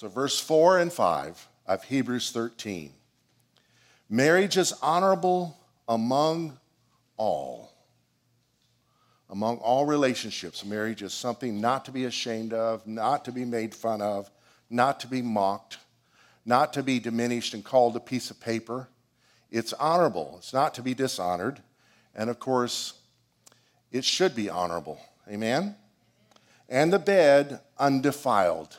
[0.00, 2.94] So, verse 4 and 5 of Hebrews 13
[4.08, 6.56] marriage is honorable among
[7.18, 7.70] all.
[9.28, 13.74] Among all relationships, marriage is something not to be ashamed of, not to be made
[13.74, 14.30] fun of,
[14.70, 15.76] not to be mocked,
[16.46, 18.88] not to be diminished and called a piece of paper.
[19.50, 21.60] It's honorable, it's not to be dishonored.
[22.14, 22.94] And of course,
[23.92, 24.98] it should be honorable.
[25.28, 25.76] Amen?
[26.70, 28.78] And the bed undefiled.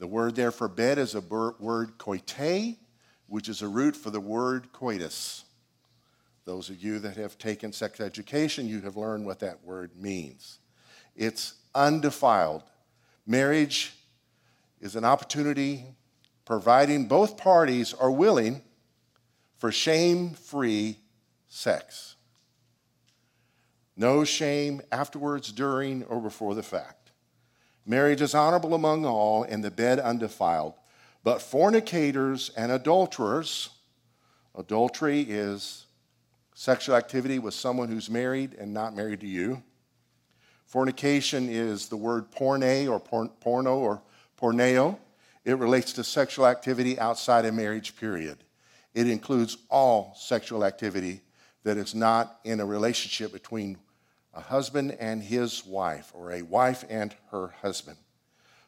[0.00, 2.78] The word there for bed is a word koite,
[3.26, 5.44] which is a root for the word coitus.
[6.46, 10.58] Those of you that have taken sex education, you have learned what that word means.
[11.14, 12.62] It's undefiled.
[13.26, 13.92] Marriage
[14.80, 15.84] is an opportunity
[16.46, 18.62] providing both parties are willing
[19.58, 20.96] for shame free
[21.48, 22.16] sex.
[23.96, 26.99] No shame afterwards, during, or before the fact.
[27.86, 30.74] Marriage is honorable among all, and the bed undefiled.
[31.22, 33.70] But fornicators and adulterers,
[34.56, 35.86] adultery is
[36.54, 39.62] sexual activity with someone who's married and not married to you.
[40.66, 44.02] Fornication is the word porne or porno or
[44.40, 44.98] porneo.
[45.44, 48.38] It relates to sexual activity outside a marriage period.
[48.94, 51.22] It includes all sexual activity
[51.64, 53.78] that is not in a relationship between
[54.32, 57.96] a husband and his wife, or a wife and her husband.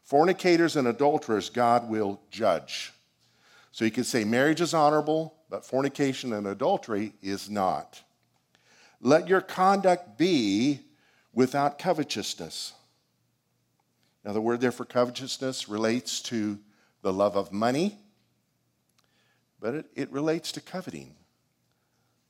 [0.03, 2.93] Fornicators and adulterers, God will judge.
[3.71, 8.03] So you could say marriage is honorable, but fornication and adultery is not.
[9.01, 10.81] Let your conduct be
[11.33, 12.73] without covetousness.
[14.25, 16.59] Now, the word there for covetousness relates to
[17.03, 17.99] the love of money,
[19.61, 21.15] but it, it relates to coveting,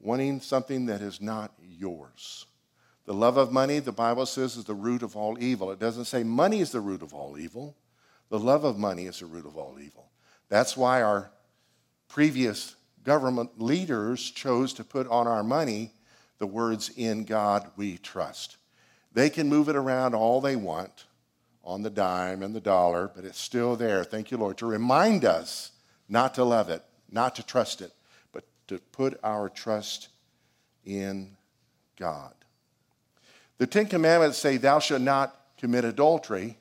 [0.00, 2.46] wanting something that is not yours.
[3.04, 5.70] The love of money, the Bible says, is the root of all evil.
[5.72, 7.76] It doesn't say money is the root of all evil.
[8.28, 10.10] The love of money is the root of all evil.
[10.48, 11.30] That's why our
[12.08, 15.92] previous government leaders chose to put on our money
[16.38, 18.56] the words, In God we trust.
[19.12, 21.06] They can move it around all they want
[21.64, 25.24] on the dime and the dollar, but it's still there, thank you, Lord, to remind
[25.24, 25.72] us
[26.08, 27.92] not to love it, not to trust it,
[28.32, 30.08] but to put our trust
[30.84, 31.36] in
[31.96, 32.34] God.
[33.62, 36.58] The Ten Commandments say, Thou shalt not commit adultery.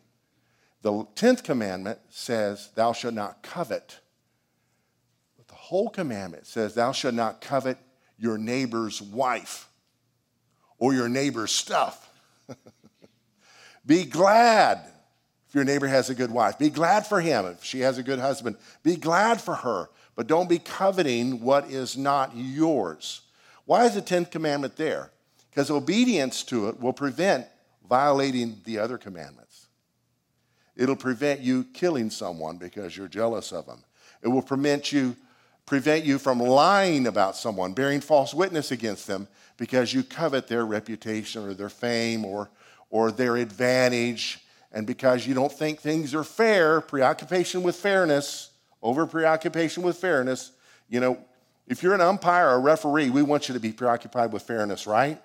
[0.84, 4.00] The tenth commandment says, Thou shalt not covet.
[5.35, 7.79] But the whole commandment says, Thou shalt not covet
[8.19, 9.67] your neighbor's wife
[10.78, 12.07] or your neighbor's stuff.
[13.88, 14.85] Be glad
[15.50, 16.59] if your neighbor has a good wife.
[16.59, 18.57] Be glad for him if she has a good husband.
[18.84, 23.22] Be glad for her, but don't be coveting what is not yours.
[23.66, 25.09] Why is the 10th commandment there?
[25.51, 27.45] Because obedience to it will prevent
[27.88, 29.67] violating the other commandments.
[30.75, 33.84] It'll prevent you killing someone because you're jealous of them.
[34.23, 35.16] It will prevent you
[35.66, 40.66] prevent you from lying about someone, bearing false witness against them because you covet their
[40.66, 42.50] reputation or their fame or,
[42.90, 44.40] or their advantage
[44.73, 48.51] and because you don't think things are fair, preoccupation with fairness,
[48.81, 50.51] over preoccupation with fairness,
[50.90, 51.17] you know,
[51.67, 54.88] if you're an umpire or a referee, we want you to be preoccupied with fairness,
[54.88, 55.22] right?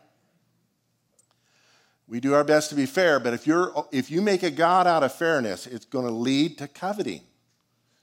[2.09, 4.87] We do our best to be fair, but if, you're, if you make a God
[4.87, 7.23] out of fairness, it's going to lead to coveting.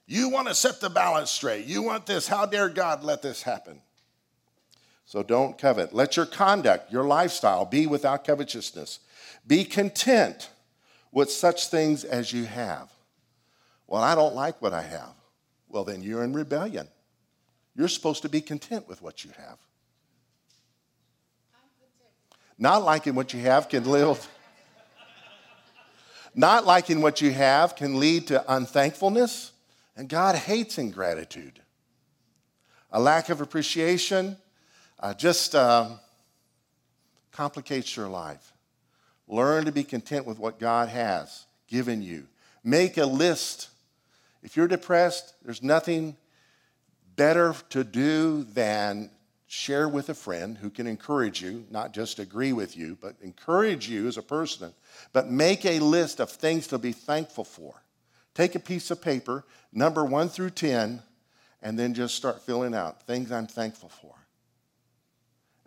[0.06, 1.66] You want to set the balance straight.
[1.66, 2.28] You want this.
[2.28, 3.82] How dare God let this happen?
[5.06, 5.94] So don't covet.
[5.94, 9.00] Let your conduct, your lifestyle be without covetousness.
[9.46, 10.50] Be content
[11.12, 12.92] with such things as you have.
[13.88, 15.14] Well, I don't like what I have.
[15.70, 16.88] Well, then you're in rebellion.
[17.76, 19.58] You're supposed to be content with what you have.
[22.58, 24.18] Not liking what you have can lead.
[26.36, 29.52] Not liking what you have can lead to unthankfulness,
[29.96, 31.60] and God hates ingratitude.
[32.92, 34.38] A lack of appreciation
[35.00, 35.90] uh, just uh,
[37.32, 38.54] complicates your life.
[39.28, 42.28] Learn to be content with what God has given you.
[42.64, 43.70] Make a list.
[44.42, 46.16] If you're depressed, there's nothing
[47.16, 49.10] better to do than
[49.54, 53.88] share with a friend who can encourage you, not just agree with you, but encourage
[53.88, 54.74] you as a person.
[55.14, 57.84] But make a list of things to be thankful for.
[58.34, 61.04] Take a piece of paper, number one through 10,
[61.62, 64.16] and then just start filling out things I'm thankful for.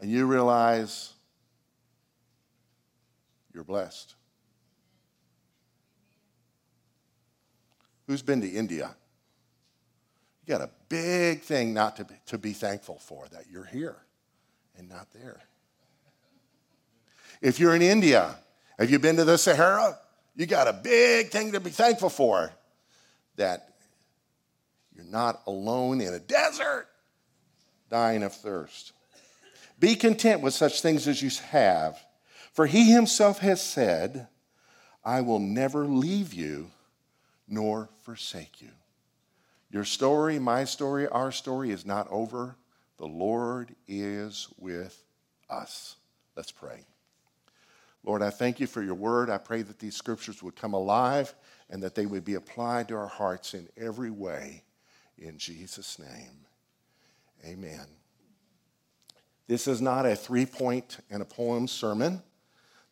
[0.00, 1.12] And you realize
[3.54, 4.16] you're blessed.
[8.08, 8.96] Who's been to India?
[10.46, 13.96] You got a big thing not to be, to be thankful for that you're here
[14.78, 15.40] and not there.
[17.42, 18.36] If you're in India,
[18.78, 19.98] have you been to the Sahara?
[20.36, 22.52] You got a big thing to be thankful for
[23.36, 23.70] that
[24.94, 26.88] You're not alone in a desert
[27.90, 28.92] dying of thirst.
[29.78, 31.98] Be content with such things as you have,
[32.52, 34.28] for he himself has said,
[35.04, 36.70] I will never leave you
[37.46, 38.70] nor forsake you.
[39.76, 42.56] Your story, my story, our story is not over.
[42.96, 45.04] The Lord is with
[45.50, 45.96] us.
[46.34, 46.80] Let's pray.
[48.02, 49.28] Lord, I thank you for your word.
[49.28, 51.34] I pray that these scriptures would come alive
[51.68, 54.62] and that they would be applied to our hearts in every way.
[55.18, 56.46] In Jesus' name,
[57.44, 57.84] amen.
[59.46, 62.22] This is not a three point and a poem sermon.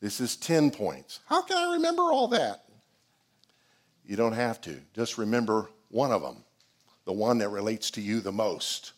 [0.02, 1.20] This is 10 points.
[1.24, 2.66] How can I remember all that?
[4.04, 4.82] You don't have to.
[4.92, 6.44] Just remember one of them,
[7.04, 8.92] the one that relates to you the most,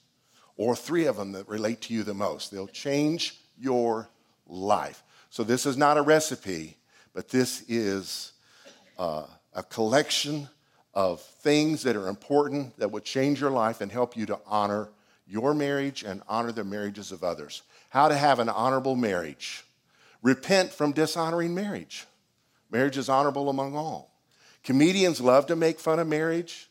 [0.56, 2.50] or three of them that relate to you the most.
[2.50, 4.08] They'll change your
[4.46, 5.02] life.
[5.30, 6.76] So, this is not a recipe,
[7.12, 8.32] but this is
[8.98, 10.48] uh, a collection
[10.94, 14.88] of things that are important that would change your life and help you to honor
[15.26, 17.62] your marriage and honor the marriages of others.
[17.90, 19.64] How to have an honorable marriage.
[20.22, 22.06] Repent from dishonoring marriage.
[22.70, 24.10] Marriage is honorable among all.
[24.64, 26.68] Comedians love to make fun of marriage.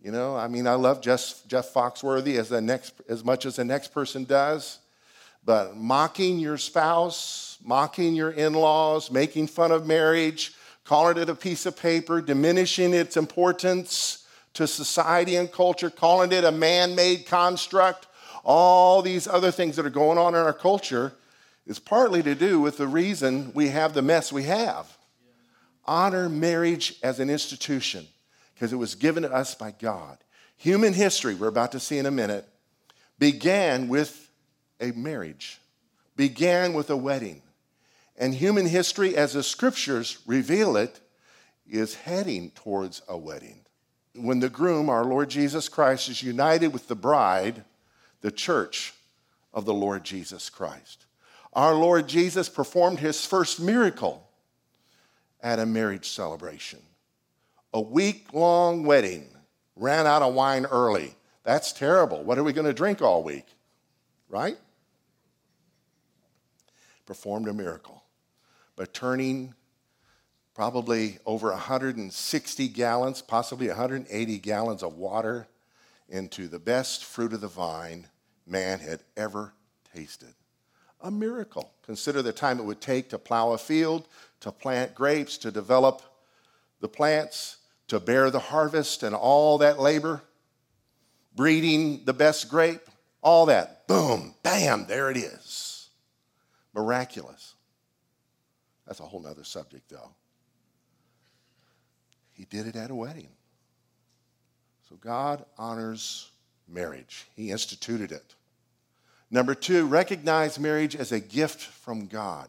[0.00, 3.56] You know, I mean, I love Jeff, Jeff Foxworthy as, the next, as much as
[3.56, 4.78] the next person does.
[5.44, 10.52] But mocking your spouse, mocking your in laws, making fun of marriage,
[10.84, 16.44] calling it a piece of paper, diminishing its importance to society and culture, calling it
[16.44, 18.06] a man made construct,
[18.44, 21.12] all these other things that are going on in our culture
[21.66, 24.96] is partly to do with the reason we have the mess we have.
[25.86, 28.06] Honor marriage as an institution
[28.58, 30.18] because it was given to us by God.
[30.56, 32.44] Human history, we're about to see in a minute,
[33.16, 34.32] began with
[34.80, 35.60] a marriage,
[36.16, 37.42] began with a wedding.
[38.16, 40.98] And human history, as the scriptures reveal it,
[41.70, 43.60] is heading towards a wedding.
[44.16, 47.62] When the groom, our Lord Jesus Christ, is united with the bride,
[48.22, 48.92] the church
[49.54, 51.06] of the Lord Jesus Christ.
[51.52, 54.28] Our Lord Jesus performed his first miracle
[55.40, 56.80] at a marriage celebration.
[57.72, 59.28] A week long wedding,
[59.76, 61.14] ran out of wine early.
[61.44, 62.22] That's terrible.
[62.22, 63.46] What are we going to drink all week?
[64.28, 64.58] Right?
[67.08, 68.02] performed a miracle
[68.76, 69.54] by turning
[70.54, 75.48] probably over 160 gallons, possibly 180 gallons of water
[76.10, 78.06] into the best fruit of the vine
[78.46, 79.54] man had ever
[79.94, 80.34] tasted.
[81.00, 81.72] A miracle.
[81.82, 84.06] Consider the time it would take to plow a field,
[84.40, 86.02] to plant grapes, to develop
[86.80, 87.56] the plants,
[87.88, 90.22] to bear the harvest and all that labor,
[91.34, 92.88] breeding the best grape,
[93.22, 93.86] all that.
[93.86, 95.78] Boom, bam, there it is
[96.78, 97.54] miraculous.
[98.86, 100.10] That's a whole nother subject, though.
[102.32, 103.30] He did it at a wedding.
[104.88, 106.30] So God honors
[106.68, 108.34] marriage, He instituted it.
[109.30, 112.48] Number two, recognize marriage as a gift from God.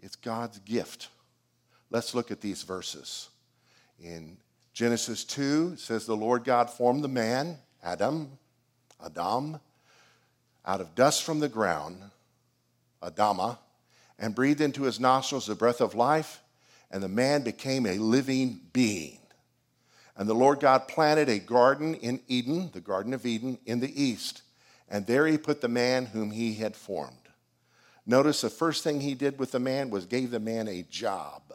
[0.00, 1.08] It's God's gift.
[1.90, 3.28] Let's look at these verses.
[4.02, 4.36] In
[4.72, 8.32] Genesis 2, it says, The Lord God formed the man, Adam,
[9.04, 9.60] Adam,
[10.64, 12.02] out of dust from the ground
[13.02, 13.58] Adama,
[14.18, 16.40] and breathed into his nostrils the breath of life,
[16.90, 19.18] and the man became a living being.
[20.16, 24.02] And the Lord God planted a garden in Eden, the Garden of Eden, in the
[24.02, 24.42] east,
[24.88, 27.16] and there he put the man whom he had formed.
[28.06, 31.45] Notice the first thing he did with the man was gave the man a job.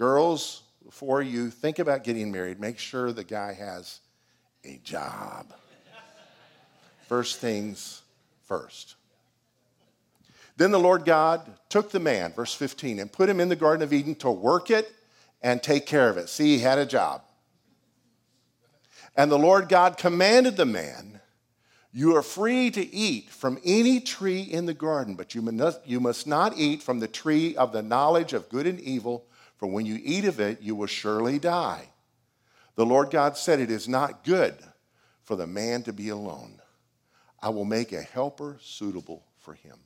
[0.00, 4.00] Girls, before you think about getting married, make sure the guy has
[4.64, 5.52] a job.
[7.06, 8.00] First things
[8.44, 8.94] first.
[10.56, 13.82] Then the Lord God took the man, verse 15, and put him in the Garden
[13.82, 14.90] of Eden to work it
[15.42, 16.30] and take care of it.
[16.30, 17.20] See, he had a job.
[19.14, 21.20] And the Lord God commanded the man,
[21.92, 26.56] You are free to eat from any tree in the garden, but you must, not
[26.56, 29.26] eat from the tree of the knowledge of good and evil,
[29.60, 31.90] for when you eat of it, you will surely die.
[32.76, 34.56] The Lord God said, It is not good
[35.22, 36.62] for the man to be alone.
[37.42, 39.76] I will make a helper suitable for him.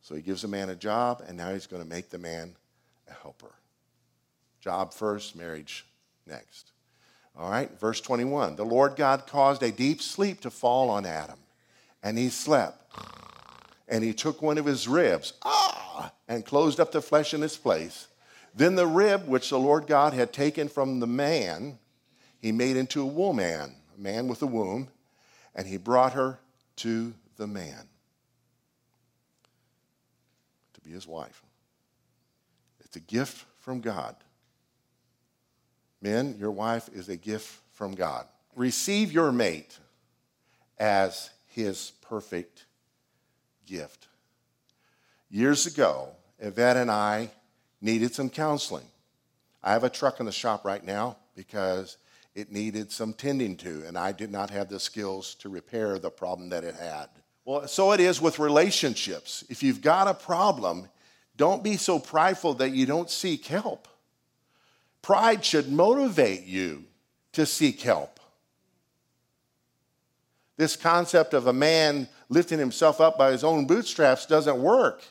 [0.00, 2.56] So he gives the man a job, and now he's going to make the man
[3.06, 3.52] a helper.
[4.62, 5.84] Job first, marriage
[6.26, 6.72] next.
[7.36, 8.56] All right, verse 21.
[8.56, 11.38] The Lord God caused a deep sleep to fall on Adam,
[12.02, 12.80] and he slept.
[13.88, 17.58] And he took one of his ribs, ah, and closed up the flesh in its
[17.58, 18.06] place.
[18.54, 21.78] Then the rib which the Lord God had taken from the man,
[22.38, 24.88] he made into a woman, a man with a womb,
[25.54, 26.38] and he brought her
[26.76, 27.88] to the man
[30.74, 31.42] to be his wife.
[32.84, 34.14] It's a gift from God.
[36.00, 38.26] Men, your wife is a gift from God.
[38.54, 39.78] Receive your mate
[40.78, 42.66] as his perfect
[43.66, 44.06] gift.
[45.30, 47.30] Years ago, Yvette and I
[47.84, 48.86] needed some counseling.
[49.62, 51.98] I have a truck in the shop right now because
[52.34, 56.10] it needed some tending to, and I did not have the skills to repair the
[56.10, 57.08] problem that it had.
[57.44, 59.44] Well, so it is with relationships.
[59.50, 60.88] If you've got a problem,
[61.36, 63.86] don't be so prideful that you don't seek help.
[65.02, 66.84] Pride should motivate you
[67.32, 68.18] to seek help.
[70.56, 75.02] This concept of a man lifting himself up by his own bootstraps doesn't work.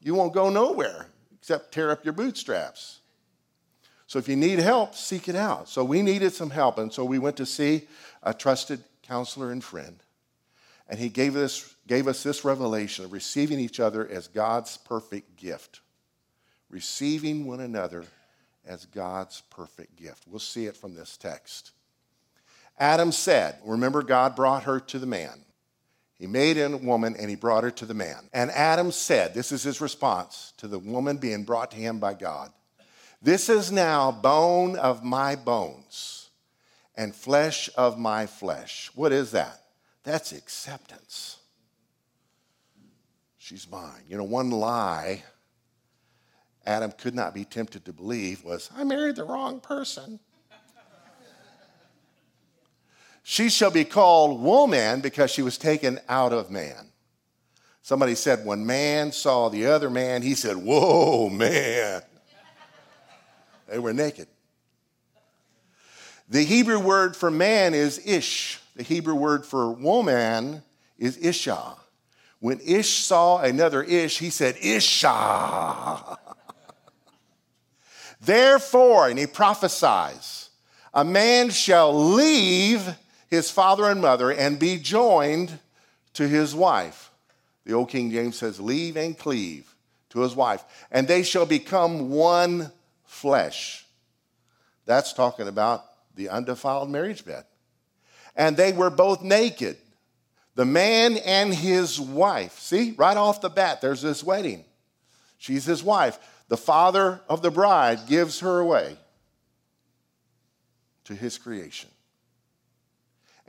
[0.00, 1.06] You won't go nowhere
[1.40, 3.00] except tear up your bootstraps.
[4.06, 5.68] So if you need help, seek it out.
[5.68, 7.86] So we needed some help, and so we went to see
[8.22, 10.02] a trusted counselor and friend.
[10.88, 15.36] And he gave us, gave us this revelation of receiving each other as God's perfect
[15.36, 15.80] gift.
[16.68, 18.04] Receiving one another
[18.66, 20.24] as God's perfect gift.
[20.26, 21.70] We'll see it from this text.
[22.78, 25.44] Adam said, Remember, God brought her to the man.
[26.20, 28.28] He made a woman and he brought her to the man.
[28.34, 32.12] And Adam said, This is his response to the woman being brought to him by
[32.12, 32.52] God.
[33.22, 36.28] This is now bone of my bones
[36.94, 38.90] and flesh of my flesh.
[38.94, 39.62] What is that?
[40.04, 41.38] That's acceptance.
[43.38, 44.02] She's mine.
[44.06, 45.24] You know, one lie
[46.66, 50.20] Adam could not be tempted to believe was, I married the wrong person.
[53.30, 56.90] She shall be called woman because she was taken out of man.
[57.80, 62.02] Somebody said, when man saw the other man, he said, Whoa, man.
[63.68, 64.26] They were naked.
[66.28, 68.58] The Hebrew word for man is ish.
[68.74, 70.64] The Hebrew word for woman
[70.98, 71.76] is isha.
[72.40, 76.18] When Ish saw another Ish, he said, Isha.
[78.20, 80.50] Therefore, and he prophesies,
[80.92, 82.96] a man shall leave
[83.30, 85.58] his father and mother and be joined
[86.14, 87.10] to his wife.
[87.64, 89.74] The old King James says, leave and cleave
[90.10, 92.72] to his wife, and they shall become one
[93.04, 93.86] flesh.
[94.86, 95.84] That's talking about
[96.16, 97.44] the undefiled marriage bed.
[98.34, 99.76] And they were both naked,
[100.56, 102.58] the man and his wife.
[102.58, 104.64] See, right off the bat, there's this wedding.
[105.38, 106.18] She's his wife.
[106.48, 108.96] The father of the bride gives her away
[111.04, 111.90] to his creation.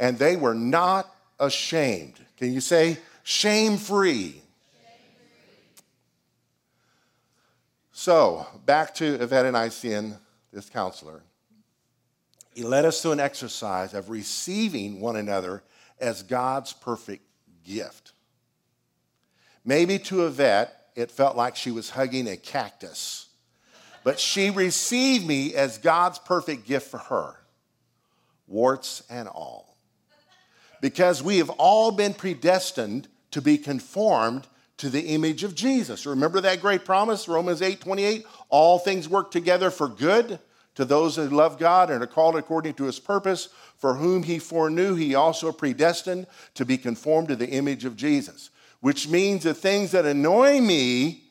[0.01, 2.15] And they were not ashamed.
[2.35, 4.41] Can you say shame free?
[7.91, 10.17] So, back to Yvette and I seeing
[10.51, 11.21] this counselor.
[12.55, 15.61] He led us to an exercise of receiving one another
[15.99, 17.23] as God's perfect
[17.63, 18.13] gift.
[19.63, 23.27] Maybe to Yvette, it felt like she was hugging a cactus,
[24.03, 27.35] but she received me as God's perfect gift for her,
[28.47, 29.70] warts and all.
[30.81, 34.47] Because we have all been predestined to be conformed
[34.77, 36.05] to the image of Jesus.
[36.05, 38.25] Remember that great promise, Romans 8 28?
[38.49, 40.39] All things work together for good
[40.75, 44.39] to those that love God and are called according to his purpose, for whom he
[44.39, 48.49] foreknew, he also predestined to be conformed to the image of Jesus.
[48.79, 51.25] Which means the things that annoy me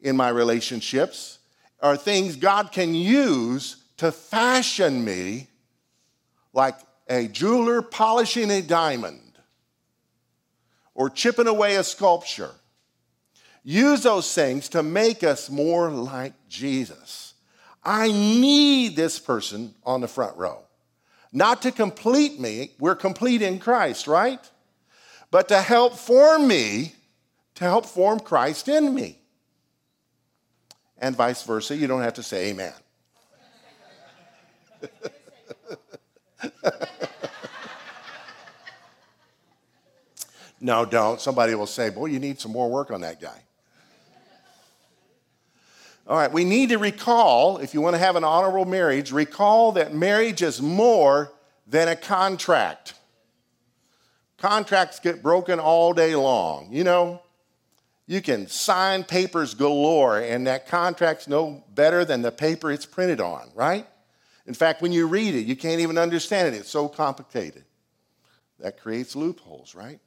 [0.00, 1.38] in my relationships
[1.80, 5.48] are things God can use to fashion me
[6.52, 6.74] like
[7.08, 9.38] a jeweler polishing a diamond
[10.94, 12.50] or chipping away a sculpture.
[13.64, 17.34] Use those things to make us more like Jesus.
[17.84, 20.62] I need this person on the front row.
[21.32, 24.40] Not to complete me, we're complete in Christ, right?
[25.30, 26.94] But to help form me,
[27.56, 29.18] to help form Christ in me.
[30.96, 32.72] And vice versa, you don't have to say amen.
[40.60, 41.20] No, don't.
[41.20, 43.42] Somebody will say, Boy, you need some more work on that guy.
[46.06, 49.72] All right, we need to recall, if you want to have an honorable marriage, recall
[49.72, 51.32] that marriage is more
[51.66, 52.94] than a contract.
[54.38, 56.68] Contracts get broken all day long.
[56.72, 57.20] You know,
[58.06, 63.20] you can sign papers galore, and that contract's no better than the paper it's printed
[63.20, 63.86] on, right?
[64.48, 66.58] In fact, when you read it, you can't even understand it.
[66.58, 67.64] It's so complicated.
[68.58, 70.00] That creates loopholes, right?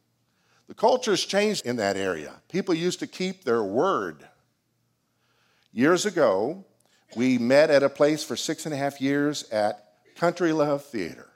[0.67, 2.41] The culture has changed in that area.
[2.49, 4.27] People used to keep their word.
[5.71, 6.65] Years ago,
[7.15, 11.29] we met at a place for six and a half years at Country Love Theater,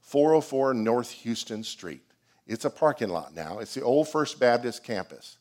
[0.00, 2.02] 404 North Houston Street.
[2.48, 3.60] It's a parking lot now.
[3.60, 5.36] It's the old First Baptist campus.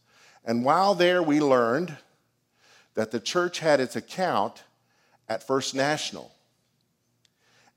[0.46, 1.98] And while there, we learned
[2.94, 4.62] that the church had its account
[5.28, 6.32] at First National.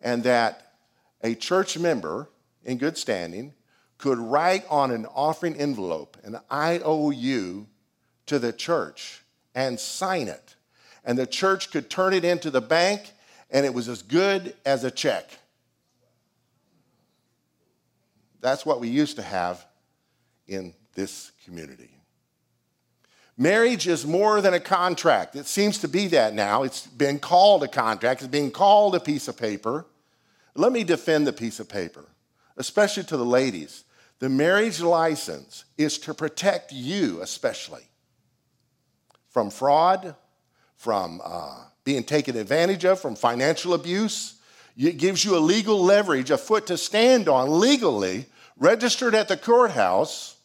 [0.00, 0.74] And that
[1.22, 2.28] a church member
[2.64, 3.54] in good standing
[3.98, 7.66] could write on an offering envelope an IOU
[8.26, 9.22] to the church
[9.54, 10.54] and sign it.
[11.04, 13.12] And the church could turn it into the bank,
[13.50, 15.30] and it was as good as a check.
[18.40, 19.64] That's what we used to have
[20.46, 21.95] in this community.
[23.38, 25.36] Marriage is more than a contract.
[25.36, 26.62] It seems to be that now.
[26.62, 29.86] It's been called a contract, it's being called a piece of paper.
[30.54, 32.06] Let me defend the piece of paper,
[32.56, 33.84] especially to the ladies.
[34.20, 37.82] The marriage license is to protect you, especially,
[39.28, 40.14] from fraud,
[40.76, 44.40] from uh, being taken advantage of, from financial abuse.
[44.78, 48.24] It gives you a legal leverage, a foot to stand on legally,
[48.56, 50.36] registered at the courthouse,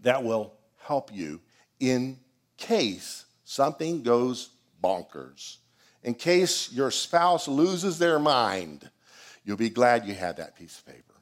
[0.00, 0.53] that will
[0.84, 1.40] help you
[1.80, 2.18] in
[2.56, 4.50] case something goes
[4.82, 5.56] bonkers.
[6.02, 8.90] In case your spouse loses their mind,
[9.44, 11.14] you'll be glad you had that piece of paper.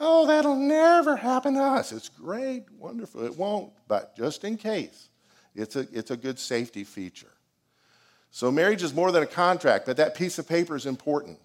[0.00, 1.92] Oh, that'll never happen to us.
[1.92, 3.24] It's great, wonderful.
[3.24, 5.08] It won't, but just in case,
[5.54, 7.32] it's a, it's a good safety feature.
[8.30, 11.38] So, marriage is more than a contract, but that piece of paper is important.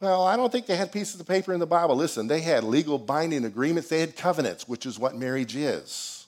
[0.00, 1.96] Well, I don't think they had pieces of paper in the Bible.
[1.96, 6.26] Listen, they had legal binding agreements, they had covenants, which is what marriage is.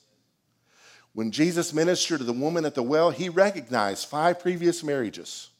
[1.13, 5.51] When Jesus ministered to the woman at the well, he recognized five previous marriages.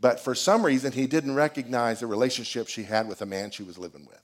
[0.00, 3.62] But for some reason, he didn't recognize the relationship she had with the man she
[3.62, 4.20] was living with.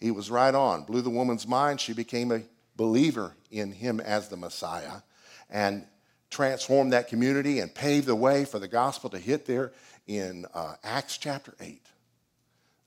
[0.00, 1.80] He was right on, blew the woman's mind.
[1.80, 2.42] She became a
[2.76, 5.02] believer in him as the Messiah
[5.48, 5.86] and
[6.30, 9.72] transformed that community and paved the way for the gospel to hit there
[10.06, 11.80] in uh, Acts chapter 8.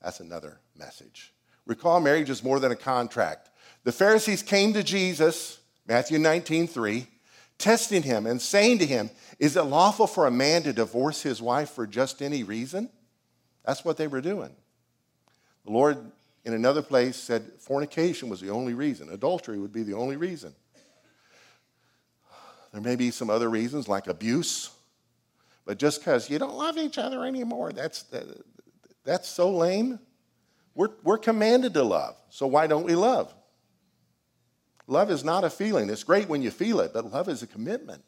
[0.02, 1.32] That's another message.
[1.66, 3.50] Recall, marriage is more than a contract.
[3.84, 7.06] The Pharisees came to Jesus, Matthew 19, 3,
[7.58, 11.42] testing him and saying to him, Is it lawful for a man to divorce his
[11.42, 12.88] wife for just any reason?
[13.64, 14.54] That's what they were doing.
[15.66, 15.98] The Lord,
[16.44, 20.54] in another place, said fornication was the only reason, adultery would be the only reason.
[22.72, 24.70] There may be some other reasons like abuse,
[25.68, 28.06] but just because you don't love each other anymore, that's,
[29.04, 29.98] that's so lame.
[30.74, 33.34] We're, we're commanded to love, so why don't we love?
[34.86, 35.90] Love is not a feeling.
[35.90, 38.02] It's great when you feel it, but love is a commitment.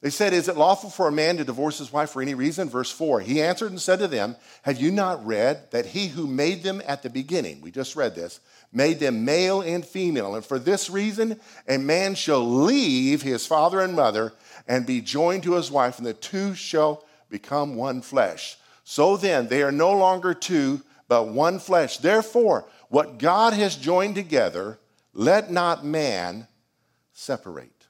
[0.00, 2.70] They said, Is it lawful for a man to divorce his wife for any reason?
[2.70, 6.26] Verse 4 He answered and said to them, Have you not read that he who
[6.26, 8.40] made them at the beginning, we just read this,
[8.72, 10.34] made them male and female?
[10.34, 14.32] And for this reason, a man shall leave his father and mother
[14.66, 18.56] and be joined to his wife, and the two shall become one flesh.
[18.84, 21.98] So then, they are no longer two, but one flesh.
[21.98, 24.78] Therefore, what God has joined together,
[25.12, 26.46] let not man
[27.12, 27.86] separate.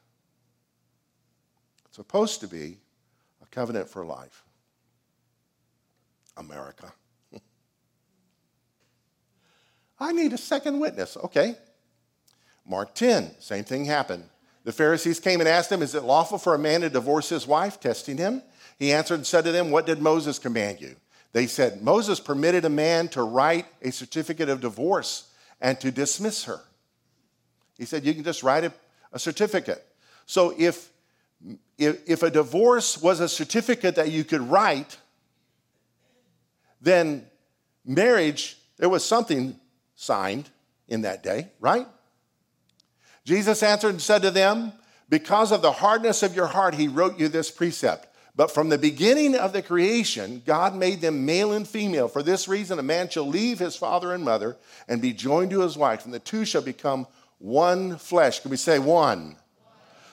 [1.87, 2.79] It's supposed to be
[3.43, 4.43] a covenant for life.
[6.37, 6.93] America.
[9.99, 11.17] I need a second witness.
[11.17, 11.57] Okay.
[12.67, 14.25] Mark 10, same thing happened.
[14.67, 17.47] The Pharisees came and asked him, Is it lawful for a man to divorce his
[17.47, 17.79] wife?
[17.79, 18.43] Testing him.
[18.81, 20.97] He answered and said to them, What did Moses command you?
[21.33, 26.43] They said, Moses permitted a man to write a certificate of divorce and to dismiss
[26.45, 26.59] her.
[27.79, 28.73] He said, You can just write a,
[29.13, 29.87] a certificate.
[30.27, 30.91] So if,
[31.79, 34.97] if, if a divorce was a certificate that you could write,
[36.81, 37.25] then
[37.85, 39.61] marriage, there was something
[39.95, 40.51] signed
[40.89, 41.87] in that day, right?
[43.27, 44.73] Jesus answered and said to them,
[45.09, 48.07] Because of the hardness of your heart, he wrote you this precept.
[48.37, 52.07] But from the beginning of the creation, God made them male and female.
[52.07, 55.63] For this reason, a man shall leave his father and mother and be joined to
[55.63, 57.09] his wife, and the two shall become
[57.39, 58.39] one flesh.
[58.41, 59.37] Can we say one?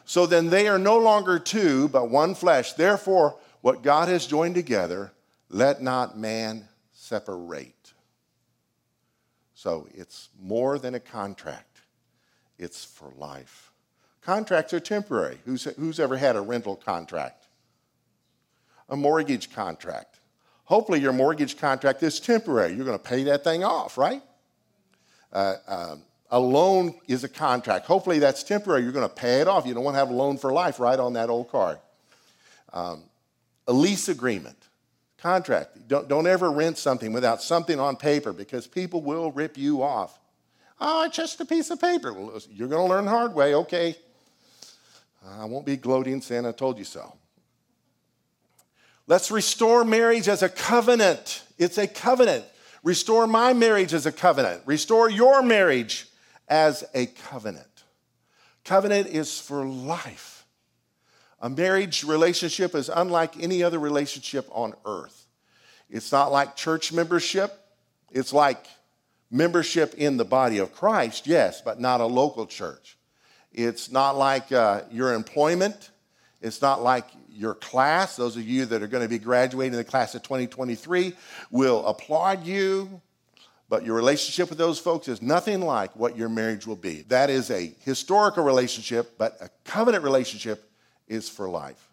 [0.05, 2.73] So then they are no longer two, but one flesh.
[2.73, 5.11] Therefore, what God has joined together,
[5.49, 7.93] let not man separate.
[9.53, 11.72] So it's more than a contract
[12.63, 13.71] it's for life.
[14.21, 15.37] Contracts are temporary.
[15.45, 17.45] Who's, who's ever had a rental contract?
[18.89, 20.19] A mortgage contract.
[20.65, 22.73] Hopefully, your mortgage contract is temporary.
[22.73, 24.21] You're going to pay that thing off, right?
[25.31, 27.85] Uh, um, a loan is a contract.
[27.85, 28.83] Hopefully, that's temporary.
[28.83, 29.65] You're going to pay it off.
[29.65, 31.79] You don't want to have a loan for life, right, on that old car.
[32.71, 33.03] Um,
[33.67, 34.57] a lease agreement,
[35.17, 35.87] contract.
[35.87, 40.17] Don't, don't ever rent something without something on paper because people will rip you off.
[40.79, 42.13] Oh, it's just a piece of paper.
[42.13, 43.95] Well, you're going to learn the hard way, okay.
[45.25, 47.13] I won't be gloating saying I told you so.
[49.07, 51.43] Let's restore marriage as a covenant.
[51.57, 52.45] It's a covenant.
[52.83, 54.61] Restore my marriage as a covenant.
[54.65, 56.07] Restore your marriage
[56.47, 57.67] as a covenant.
[58.65, 60.45] Covenant is for life.
[61.41, 65.27] A marriage relationship is unlike any other relationship on earth.
[65.89, 67.59] It's not like church membership,
[68.11, 68.65] it's like
[69.33, 72.97] membership in the body of Christ, yes, but not a local church.
[73.51, 75.91] It's not like uh, your employment,
[76.41, 78.15] it's not like your class.
[78.15, 81.13] Those of you that are going to be graduating in the class of 2023
[81.51, 83.01] will applaud you.
[83.69, 87.03] But your relationship with those folks is nothing like what your marriage will be.
[87.07, 90.69] That is a historical relationship, but a covenant relationship
[91.07, 91.89] is for life.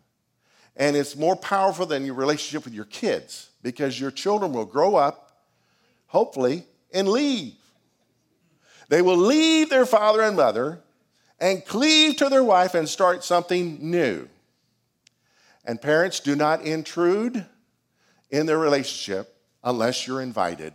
[0.76, 4.96] And it's more powerful than your relationship with your kids because your children will grow
[4.96, 5.30] up,
[6.06, 7.54] hopefully, and leave.
[8.88, 10.80] They will leave their father and mother
[11.38, 14.28] and cleave to their wife and start something new.
[15.64, 17.46] And parents, do not intrude
[18.30, 20.72] in their relationship unless you're invited.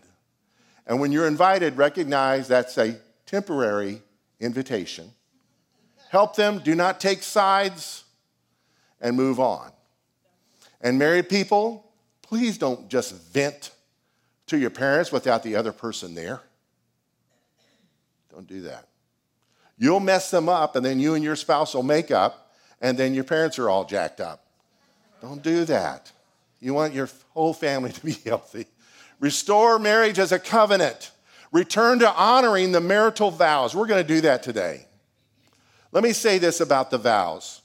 [0.88, 4.02] And when you're invited, recognize that's a temporary
[4.40, 5.12] invitation.
[6.10, 8.04] Help them, do not take sides,
[9.02, 9.72] and move on.
[10.82, 13.72] And married people, please don't just vent
[14.48, 16.42] to your parents without the other person there.
[18.32, 18.88] Don't do that.
[19.78, 23.14] You'll mess them up, and then you and your spouse will make up, and then
[23.14, 24.46] your parents are all jacked up.
[25.22, 26.12] Don't do that.
[26.60, 28.68] You want your whole family to be healthy.
[29.20, 31.12] Restore marriage as a covenant.
[31.52, 33.76] Return to honoring the marital vows.
[33.76, 34.86] We're going to do that today.
[35.92, 37.62] Let me say this about the vows.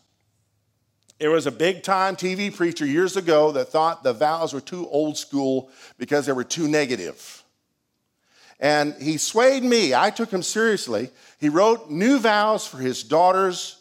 [1.20, 4.88] There was a big time TV preacher years ago that thought the vows were too
[4.88, 7.44] old school because they were too negative.
[8.58, 9.94] And he swayed me.
[9.94, 11.10] I took him seriously.
[11.38, 13.78] He wrote new vows for his daughter's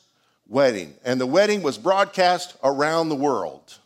[0.47, 3.77] wedding, and the wedding was broadcast around the world.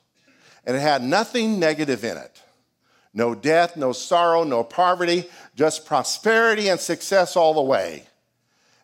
[0.66, 2.42] And it had nothing negative in it
[3.14, 8.08] no death, no sorrow, no poverty, just prosperity and success all the way.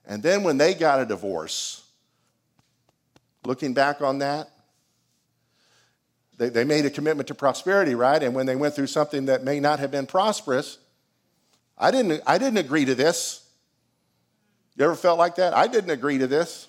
[0.06, 1.84] And then when they got a divorce,
[3.44, 4.52] looking back on that,
[6.40, 8.24] they, they made a commitment to prosperity, right?
[8.24, 10.80] And when they went through something that may not have been prosperous,
[11.78, 13.46] I didn't, I didn't agree to this.
[14.78, 15.54] You ever felt like that?
[15.54, 16.68] I didn't agree to this.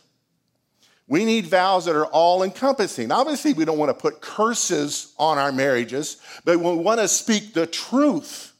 [1.06, 3.12] We need vows that are all encompassing.
[3.12, 7.54] Obviously, we don't want to put curses on our marriages, but we want to speak
[7.54, 8.52] the truth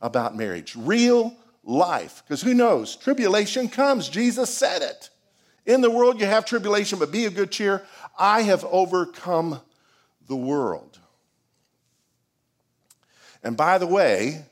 [0.00, 2.22] about marriage, real life.
[2.24, 2.94] Because who knows?
[2.94, 4.08] Tribulation comes.
[4.08, 5.10] Jesus said it.
[5.66, 7.82] In the world, you have tribulation, but be of good cheer.
[8.16, 9.60] I have overcome
[10.28, 10.98] the world.
[13.42, 14.44] And by the way,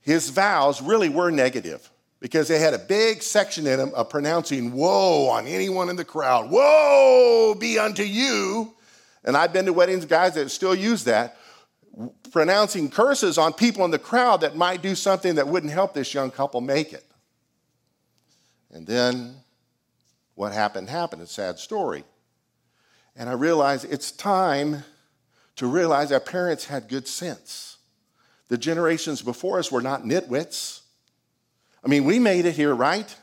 [0.00, 1.90] his vows really were negative
[2.20, 6.04] because they had a big section in them of pronouncing woe on anyone in the
[6.04, 6.50] crowd.
[6.50, 8.74] Woe be unto you.
[9.24, 11.36] And I've been to weddings, guys, that still use that,
[12.30, 16.14] pronouncing curses on people in the crowd that might do something that wouldn't help this
[16.14, 17.04] young couple make it.
[18.70, 19.36] And then
[20.34, 21.22] what happened happened.
[21.22, 22.04] A sad story.
[23.16, 24.84] And I realized it's time
[25.56, 27.78] to realize our parents had good sense.
[28.48, 30.80] The generations before us were not nitwits.
[31.84, 33.14] I mean, we made it here, right?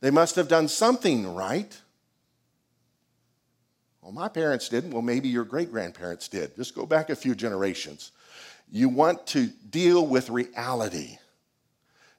[0.00, 1.78] They must have done something right.
[4.00, 4.92] Well, my parents didn't.
[4.92, 6.56] Well, maybe your great grandparents did.
[6.56, 8.12] Just go back a few generations.
[8.72, 11.18] You want to deal with reality.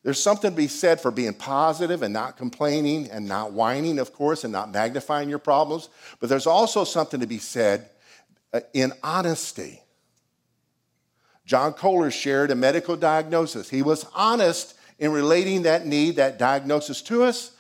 [0.04, 4.14] There's something to be said for being positive and not complaining and not whining, of
[4.14, 5.90] course, and not magnifying your problems.
[6.20, 7.90] But there's also something to be said
[8.54, 9.82] Uh, in honesty.
[11.46, 13.70] John Kohler shared a medical diagnosis.
[13.70, 17.52] He was honest in relating that need, that diagnosis to us,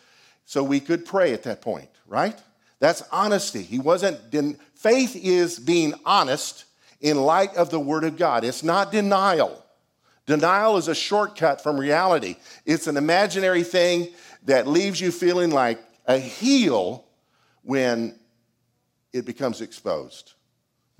[0.46, 2.38] so we could pray at that point, right?
[2.80, 3.62] That's honesty.
[3.62, 4.20] He wasn't,
[4.76, 6.66] faith is being honest
[7.00, 8.44] in light of the Word of God.
[8.44, 9.66] It's not denial.
[10.26, 14.10] Denial is a shortcut from reality, it's an imaginary thing
[14.44, 17.06] that leaves you feeling like a heel
[17.64, 18.20] when
[19.14, 20.34] it becomes exposed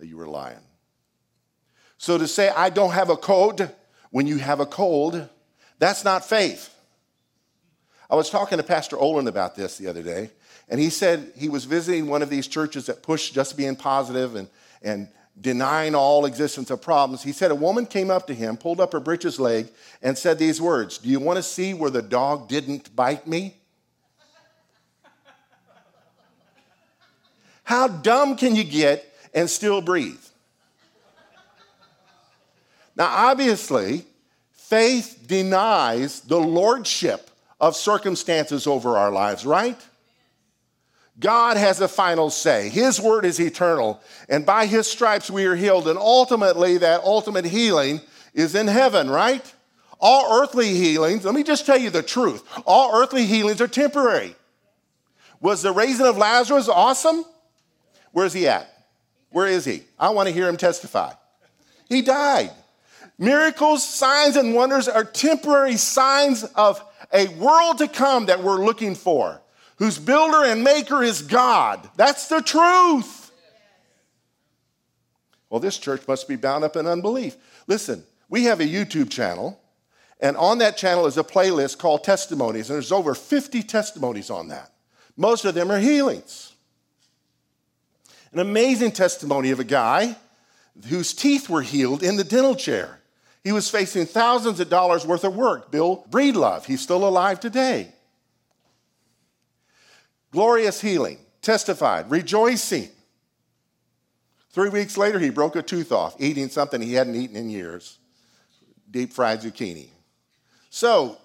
[0.02, 0.58] that you were lying.
[2.00, 3.72] So to say, I don't have a code
[4.10, 5.30] when you have a cold,
[5.78, 6.74] that's not faith.
[8.10, 10.32] I was talking to Pastor Olin about this the other day,
[10.68, 14.36] and he said he was visiting one of these churches that push just being positive
[14.36, 14.50] and,
[14.82, 15.08] and
[15.40, 17.22] denying all existence of problems.
[17.22, 19.68] He said a woman came up to him, pulled up her breeches leg,
[20.02, 23.56] and said these words Do you want to see where the dog didn't bite me?
[27.64, 30.24] How dumb can you get and still breathe?
[32.96, 34.06] Now, obviously,
[34.72, 39.78] Faith denies the lordship of circumstances over our lives, right?
[41.20, 42.70] God has a final say.
[42.70, 45.90] His word is eternal, and by his stripes we are healed.
[45.90, 48.00] And ultimately, that ultimate healing
[48.34, 49.44] is in heaven, right?
[50.00, 54.36] All earthly healings, let me just tell you the truth all earthly healings are temporary.
[55.42, 57.26] Was the raising of Lazarus awesome?
[58.14, 58.71] Where's he at?
[59.32, 59.84] Where is he?
[59.98, 61.14] I want to hear him testify.
[61.90, 62.52] He died.
[63.18, 68.96] Miracles, signs, and wonders are temporary signs of a world to come that we're looking
[68.96, 69.42] for,
[69.78, 71.90] whose builder and maker is God.
[71.96, 73.32] That's the truth.
[75.50, 77.36] Well, this church must be bound up in unbelief.
[77.68, 79.60] Listen, we have a YouTube channel,
[80.22, 84.48] and on that channel is a playlist called Testimonies, and there's over 50 testimonies on
[84.48, 84.72] that.
[85.18, 86.51] Most of them are healings.
[88.34, 90.16] An amazing testimony of a guy
[90.88, 93.00] whose teeth were healed in the dental chair.
[93.44, 95.72] He was facing thousands of dollars worth of work.
[95.72, 97.94] Bill Breedlove, he's still alive today.
[100.32, 102.90] Glorious healing, testified, rejoicing.
[104.52, 107.98] Three weeks later, he broke a tooth off, eating something he hadn't eaten in years
[108.92, 109.88] deep fried zucchini.
[110.70, 111.18] So,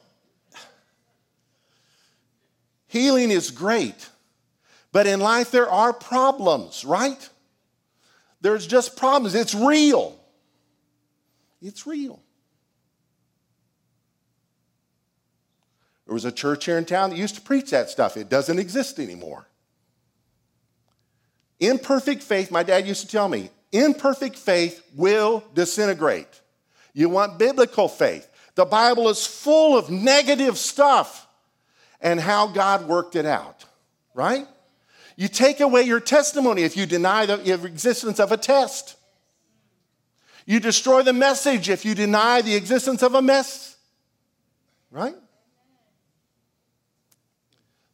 [2.86, 4.08] healing is great,
[4.96, 7.28] but in life there are problems, right?
[8.40, 9.34] There's just problems.
[9.34, 10.18] It's real.
[11.60, 12.18] It's real.
[16.06, 18.16] There was a church here in town that used to preach that stuff.
[18.16, 19.46] It doesn't exist anymore.
[21.60, 26.40] Imperfect faith, my dad used to tell me, imperfect faith will disintegrate.
[26.94, 28.26] You want biblical faith.
[28.54, 31.28] The Bible is full of negative stuff
[32.00, 33.66] and how God worked it out,
[34.14, 34.48] right?
[35.16, 38.96] You take away your testimony if you deny the existence of a test.
[40.44, 43.76] You destroy the message if you deny the existence of a mess,
[44.90, 45.16] right?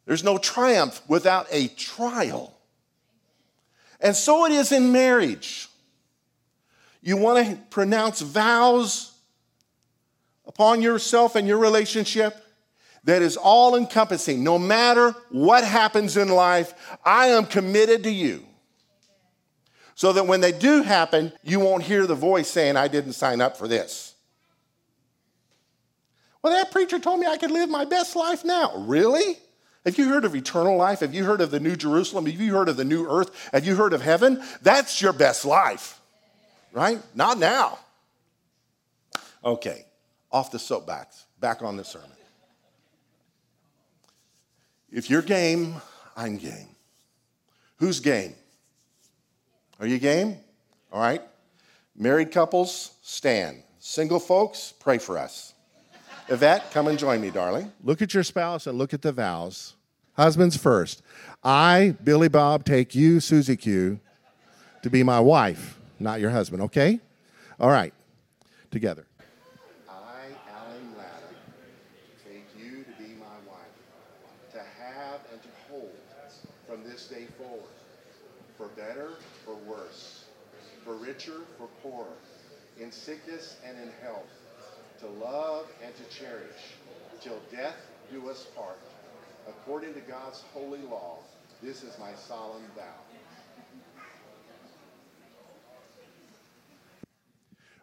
[0.05, 2.57] There's no triumph without a trial.
[4.01, 5.69] And so it is in marriage.
[7.01, 9.13] You want to pronounce vows
[10.45, 12.42] upon yourself and your relationship
[13.03, 14.43] that is all encompassing.
[14.43, 18.45] No matter what happens in life, I am committed to you.
[19.95, 23.41] So that when they do happen, you won't hear the voice saying, I didn't sign
[23.41, 24.15] up for this.
[26.41, 28.75] Well, that preacher told me I could live my best life now.
[28.75, 29.37] Really?
[29.85, 31.01] Have you heard of eternal life?
[31.01, 32.25] Have you heard of the New Jerusalem?
[32.25, 33.49] Have you heard of the new earth?
[33.51, 34.41] Have you heard of heaven?
[34.61, 35.99] That's your best life,
[36.71, 37.01] right?
[37.13, 37.79] Not now.
[39.43, 39.85] Okay,
[40.31, 42.09] off the soapbox, back on the sermon.
[44.93, 45.73] If you're game,
[46.15, 46.67] I'm game.
[47.77, 48.35] Who's game?
[49.79, 50.37] Are you game?
[50.91, 51.21] All right.
[51.97, 53.63] Married couples, stand.
[53.79, 55.55] Single folks, pray for us.
[56.29, 57.71] Yvette, come and join me, darling.
[57.83, 59.73] Look at your spouse and look at the vows.
[60.13, 61.01] Husbands first.
[61.43, 63.99] I, Billy Bob, take you, Susie Q,
[64.83, 66.99] to be my wife, not your husband, okay?
[67.59, 67.93] All right.
[68.69, 69.07] Together.
[69.89, 69.93] I,
[70.49, 71.33] Alan Latta,
[72.23, 73.57] take you to be my wife,
[74.51, 75.91] to have and to hold
[76.67, 77.61] from this day forward,
[78.57, 79.11] for better,
[79.45, 80.25] for worse,
[80.83, 81.41] for richer,
[81.93, 82.13] for poorer,
[82.79, 84.29] in sickness and in health
[84.99, 86.77] to love and to cherish,
[87.21, 87.75] till death
[88.11, 88.79] do us part.
[89.47, 91.17] According to God's holy law,
[91.61, 92.83] this is my solemn vow.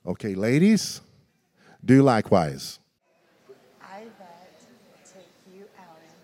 [0.07, 1.03] Okay, ladies,
[1.85, 2.79] do likewise.
[3.83, 4.51] I that
[5.05, 6.17] take you, Alan,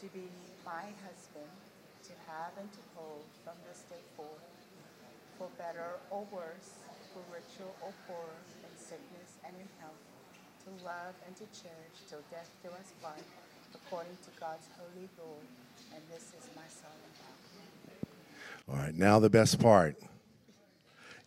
[0.00, 0.28] to be
[0.64, 1.50] my husband,
[2.04, 4.28] to have and to hold from this day forth,
[5.38, 6.71] for better or worse,
[7.12, 8.40] for richer or poorer,
[8.76, 10.00] sickness and in health,
[10.64, 13.20] to love and to cherish till death do us part,
[13.74, 15.40] according to God's holy rule.
[15.94, 18.72] And this is my solemn vow.
[18.72, 19.96] All right, now the best part.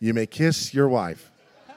[0.00, 1.30] You may kiss your wife.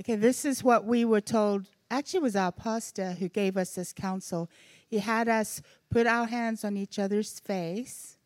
[0.00, 1.66] Okay, this is what we were told.
[1.88, 4.48] Actually, it was our pastor who gave us this counsel.
[4.92, 8.18] He had us put our hands on each other's face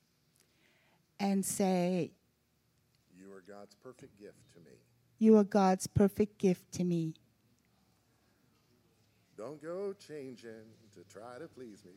[1.21, 2.11] and say,
[3.17, 4.77] You are God's perfect gift to me.
[5.21, 7.15] You are God's perfect gift to me.
[9.39, 11.93] Don't go changing to try to please me.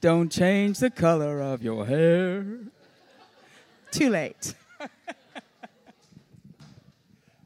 [0.00, 2.46] Don't change the color of your hair.
[3.90, 4.54] Too late.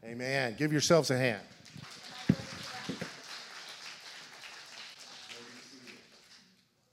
[0.04, 0.54] Amen.
[0.56, 1.42] Give yourselves a hand.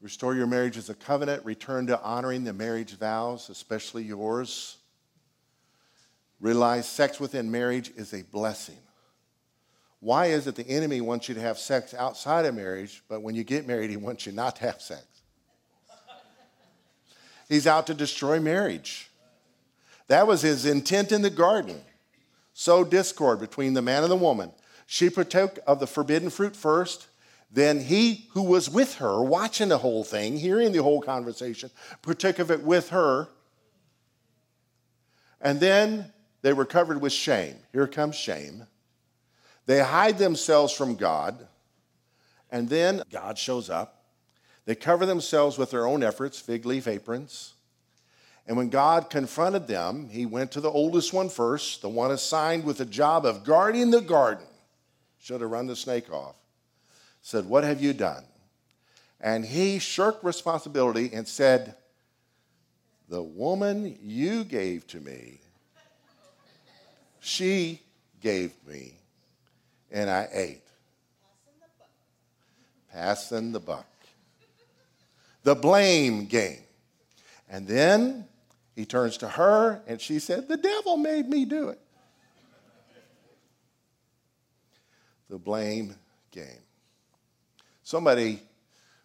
[0.07, 1.43] Restore your marriage as a covenant.
[1.43, 4.77] Return to honoring the marriage vows, especially yours.
[6.39, 8.77] Realize sex within marriage is a blessing.
[9.99, 13.35] Why is it the enemy wants you to have sex outside of marriage, but when
[13.35, 15.03] you get married, he wants you not to have sex?
[17.49, 19.09] He's out to destroy marriage.
[20.07, 21.81] That was his intent in the garden.
[22.53, 24.53] Sow discord between the man and the woman.
[24.85, 27.07] She partook of the forbidden fruit first,
[27.51, 31.69] Then he who was with her, watching the whole thing, hearing the whole conversation,
[32.01, 33.29] partook of it with her.
[35.39, 37.55] And then they were covered with shame.
[37.71, 38.67] Here comes shame.
[39.65, 41.47] They hide themselves from God.
[42.51, 44.05] And then God shows up.
[44.65, 47.53] They cover themselves with their own efforts, fig leaf aprons.
[48.45, 52.63] And when God confronted them, he went to the oldest one first, the one assigned
[52.63, 54.45] with the job of guarding the garden.
[55.19, 56.35] Should have run the snake off.
[57.27, 58.23] Said, What have you done?
[59.19, 61.75] And he shirked responsibility and said,
[63.09, 65.41] The woman you gave to me,
[67.19, 67.81] she
[68.21, 68.93] gave me,
[69.91, 70.63] and I ate.
[72.93, 73.89] Passing the buck.
[75.43, 76.63] The blame game.
[77.49, 78.25] And then
[78.73, 81.81] he turns to her and she said, The devil made me do it.
[85.29, 85.93] The blame
[86.31, 86.61] game.
[87.87, 88.41] Somebody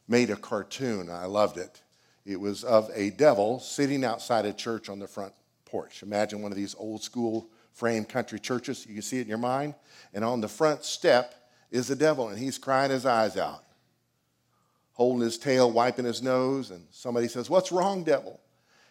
[0.08, 1.08] made a cartoon.
[1.08, 1.80] I loved it.
[2.26, 5.32] It was of a devil sitting outside a church on the front
[5.64, 6.02] porch.
[6.02, 8.84] Imagine one of these old school frame country churches.
[8.84, 9.76] You can see it in your mind.
[10.12, 11.32] And on the front step
[11.70, 13.62] is the devil, and he's crying his eyes out,
[14.94, 16.72] holding his tail, wiping his nose.
[16.72, 18.40] And somebody says, What's wrong, devil?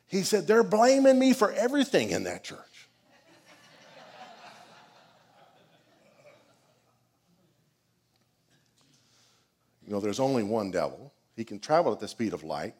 [0.07, 2.70] He said, They're blaming me for everything in that church.
[9.91, 11.11] You know, there's only one devil.
[11.35, 12.75] He can travel at the speed of light,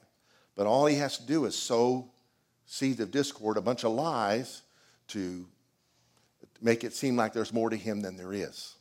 [0.56, 2.10] but all he has to do is sow
[2.66, 4.62] seeds of discord, a bunch of lies
[5.10, 5.46] to
[6.62, 8.76] make it seem like there's more to him than there is.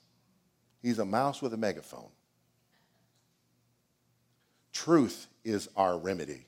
[0.80, 2.08] He's a mouse with a megaphone.
[4.72, 6.46] Truth is our remedy.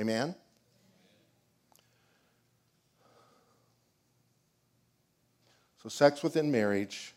[0.00, 0.34] Amen?
[5.80, 7.14] So, sex within marriage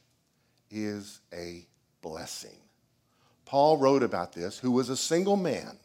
[0.70, 1.66] is a
[2.04, 2.58] blessing.
[3.46, 5.78] Paul wrote about this, who was a single man.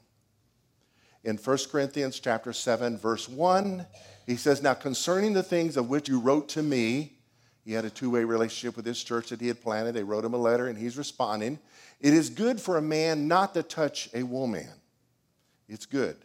[1.22, 3.86] In 1 Corinthians chapter 7, verse 1,
[4.26, 7.18] he says, Now concerning the things of which you wrote to me,
[7.64, 9.92] he had a two way relationship with this church that he had planted.
[9.92, 11.58] They wrote him a letter and he's responding.
[12.00, 14.68] It is good for a man not to touch a woman.
[15.68, 16.16] It's good.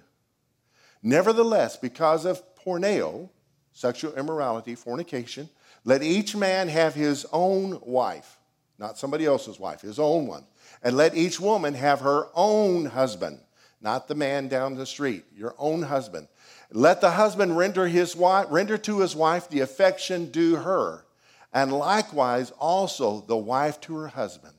[1.04, 3.30] Nevertheless, because of porneia,
[3.74, 5.50] sexual immorality, fornication,
[5.84, 8.40] let each man have his own wife,
[8.78, 10.46] not somebody else's wife, his own one.
[10.84, 13.40] And let each woman have her own husband,
[13.82, 16.28] not the man down the street, your own husband.
[16.72, 21.06] Let the husband render, his wife, render to his wife the affection due her,
[21.54, 24.56] and likewise also the wife to her husband.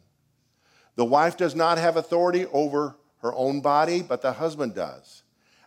[0.94, 5.22] The wife does not have authority over her own body, but the husband does.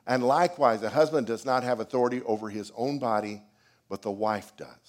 [0.08, 3.44] And likewise, the husband does not have authority over his own body,
[3.90, 4.89] but the wife does.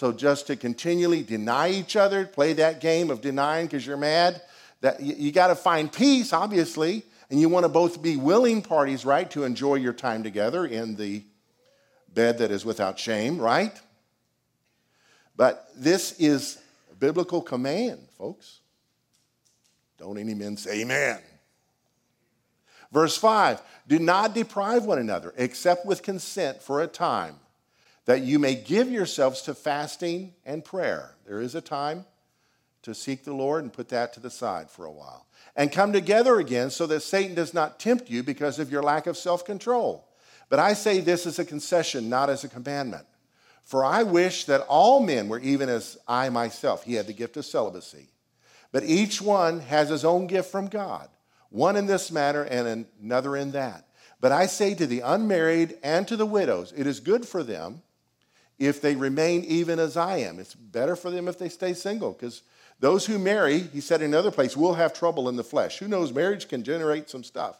[0.00, 4.40] So just to continually deny each other, play that game of denying because you're mad,
[4.80, 8.62] that you, you got to find peace, obviously, and you want to both be willing
[8.62, 11.22] parties, right, to enjoy your time together in the
[12.14, 13.78] bed that is without shame, right?
[15.36, 16.58] But this is
[16.90, 18.60] a biblical command, folks.
[19.98, 21.18] Don't any men say amen.
[22.90, 27.36] Verse 5 Do not deprive one another, except with consent for a time
[28.10, 31.14] that you may give yourselves to fasting and prayer.
[31.28, 32.04] There is a time
[32.82, 35.28] to seek the Lord and put that to the side for a while.
[35.54, 39.06] And come together again so that Satan does not tempt you because of your lack
[39.06, 40.08] of self control.
[40.48, 43.06] But I say this as a concession, not as a commandment.
[43.62, 46.82] For I wish that all men were even as I myself.
[46.82, 48.08] He had the gift of celibacy.
[48.72, 51.08] But each one has his own gift from God,
[51.48, 53.86] one in this matter and another in that.
[54.20, 57.82] But I say to the unmarried and to the widows, it is good for them
[58.60, 60.38] if they remain even as I am.
[60.38, 62.42] It's better for them if they stay single because
[62.78, 65.78] those who marry, he said in another place, will have trouble in the flesh.
[65.78, 66.12] Who knows?
[66.12, 67.58] Marriage can generate some stuff.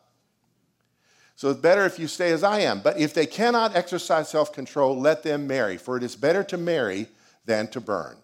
[1.36, 2.80] So it's better if you stay as I am.
[2.80, 6.58] But if they cannot exercise self control, let them marry, for it is better to
[6.58, 7.06] marry
[7.46, 8.16] than to burn.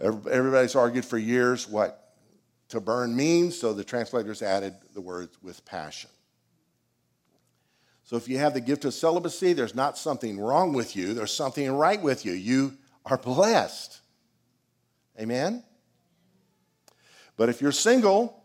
[0.00, 2.14] Everybody's argued for years what
[2.70, 6.10] to burn means, so the translators added the words with passion.
[8.08, 11.30] So if you have the gift of celibacy, there's not something wrong with you, there's
[11.30, 12.32] something right with you.
[12.32, 12.72] You
[13.04, 14.00] are blessed.
[15.20, 15.62] Amen?
[17.36, 18.42] But if you're single,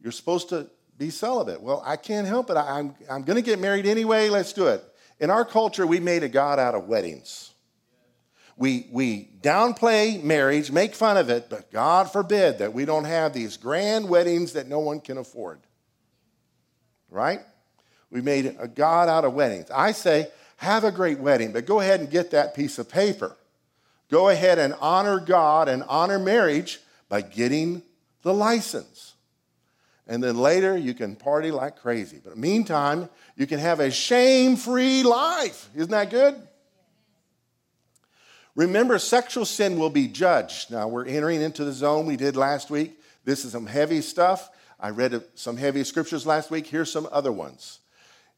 [0.00, 1.60] you're supposed to be celibate.
[1.60, 2.56] Well, I can't help it.
[2.56, 4.28] I'm, I'm going to get married anyway.
[4.28, 4.84] Let's do it.
[5.18, 7.50] In our culture, we made a God out of weddings.
[8.56, 13.32] We, we downplay marriage, make fun of it, but God forbid that we don't have
[13.32, 15.58] these grand weddings that no one can afford.
[17.10, 17.40] Right?
[18.12, 19.70] We made a God out of weddings.
[19.74, 23.34] I say, have a great wedding, but go ahead and get that piece of paper.
[24.10, 27.82] Go ahead and honor God and honor marriage by getting
[28.22, 29.14] the license.
[30.06, 32.20] And then later you can party like crazy.
[32.22, 35.70] But meantime, you can have a shame free life.
[35.74, 36.36] Isn't that good?
[38.54, 40.70] Remember, sexual sin will be judged.
[40.70, 43.00] Now, we're entering into the zone we did last week.
[43.24, 44.50] This is some heavy stuff.
[44.78, 46.66] I read some heavy scriptures last week.
[46.66, 47.78] Here's some other ones.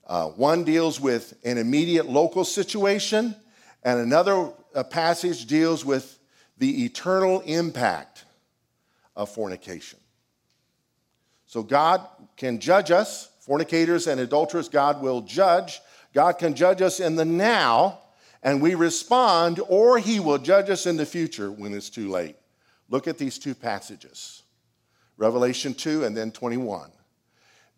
[0.06, 3.34] Uh, one deals with an immediate local situation,
[3.82, 6.18] and another uh, passage deals with
[6.58, 8.24] the eternal impact
[9.16, 9.98] of fornication.
[11.46, 15.80] So God can judge us, fornicators and adulterers, God will judge.
[16.12, 18.00] God can judge us in the now,
[18.42, 22.36] and we respond, or He will judge us in the future when it's too late.
[22.88, 24.42] Look at these two passages
[25.16, 26.90] Revelation 2 and then 21.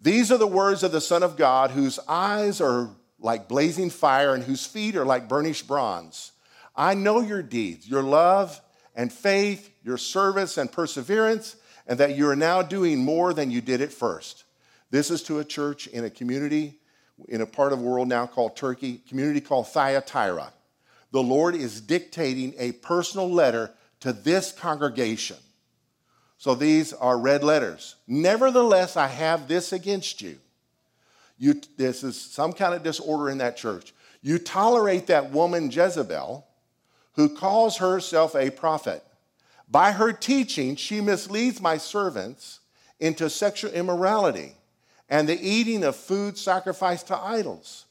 [0.00, 4.34] These are the words of the Son of God, whose eyes are like blazing fire
[4.34, 6.32] and whose feet are like burnished bronze.
[6.74, 8.60] I know your deeds, your love
[8.94, 13.60] and faith, your service and perseverance, and that you are now doing more than you
[13.60, 14.44] did at first.
[14.90, 16.78] This is to a church in a community
[17.28, 20.52] in a part of the world now called Turkey, community called Thyatira.
[21.12, 25.38] The Lord is dictating a personal letter to this congregation.
[26.38, 27.96] So these are red letters.
[28.06, 30.38] Nevertheless, I have this against you.
[31.38, 31.60] you.
[31.76, 33.94] This is some kind of disorder in that church.
[34.22, 36.46] You tolerate that woman Jezebel,
[37.14, 39.02] who calls herself a prophet.
[39.68, 42.60] By her teaching, she misleads my servants
[43.00, 44.56] into sexual immorality
[45.08, 47.86] and the eating of food sacrificed to idols.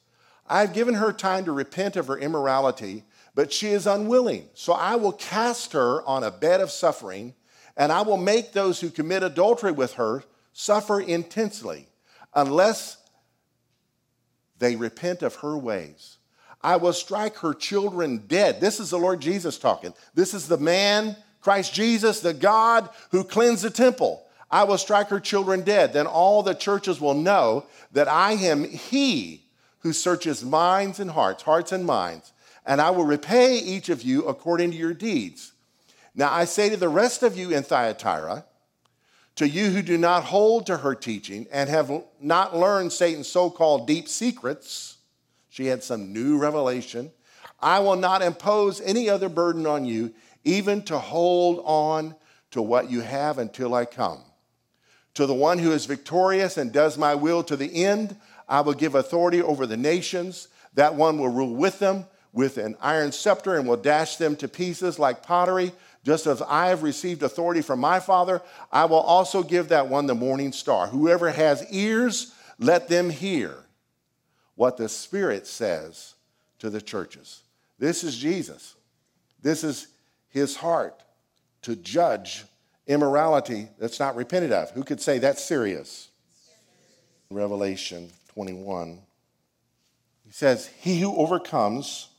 [0.47, 4.49] I've given her time to repent of her immorality, but she is unwilling.
[4.53, 7.33] So I will cast her on a bed of suffering,
[7.77, 10.23] and I will make those who commit adultery with her
[10.53, 11.87] suffer intensely,
[12.33, 12.97] unless
[14.59, 16.17] they repent of her ways.
[16.61, 18.59] I will strike her children dead.
[18.59, 19.93] This is the Lord Jesus talking.
[20.13, 24.25] This is the man, Christ Jesus, the God who cleansed the temple.
[24.49, 25.93] I will strike her children dead.
[25.93, 29.43] Then all the churches will know that I am He
[29.79, 32.33] who searches minds and hearts, hearts and minds,
[32.65, 35.51] and I will repay each of you according to your deeds.
[36.15, 38.45] Now I say to the rest of you in Thyatira,
[39.35, 41.91] to you who do not hold to her teaching and have
[42.21, 44.97] not learned Satan's so called deep secrets,
[45.49, 47.11] she had some new revelation.
[47.59, 50.13] I will not impose any other burden on you,
[50.45, 52.15] even to hold on
[52.51, 54.21] to what you have until I come.
[55.15, 58.15] To the one who is victorious and does my will to the end,
[58.47, 60.49] I will give authority over the nations.
[60.75, 64.47] That one will rule with them with an iron scepter and will dash them to
[64.47, 65.71] pieces like pottery.
[66.05, 70.05] Just as I have received authority from my Father, I will also give that one
[70.05, 70.85] the morning star.
[70.85, 73.55] Whoever has ears, let them hear
[74.53, 76.13] what the Spirit says
[76.59, 77.41] to the churches.
[77.79, 78.75] This is Jesus.
[79.41, 79.87] This is
[80.29, 81.01] his heart
[81.63, 82.45] to judge
[82.85, 84.69] immorality that's not repented of.
[84.71, 86.09] Who could say that's serious?
[87.31, 88.99] Revelation 21.
[90.23, 92.09] He says, He who overcomes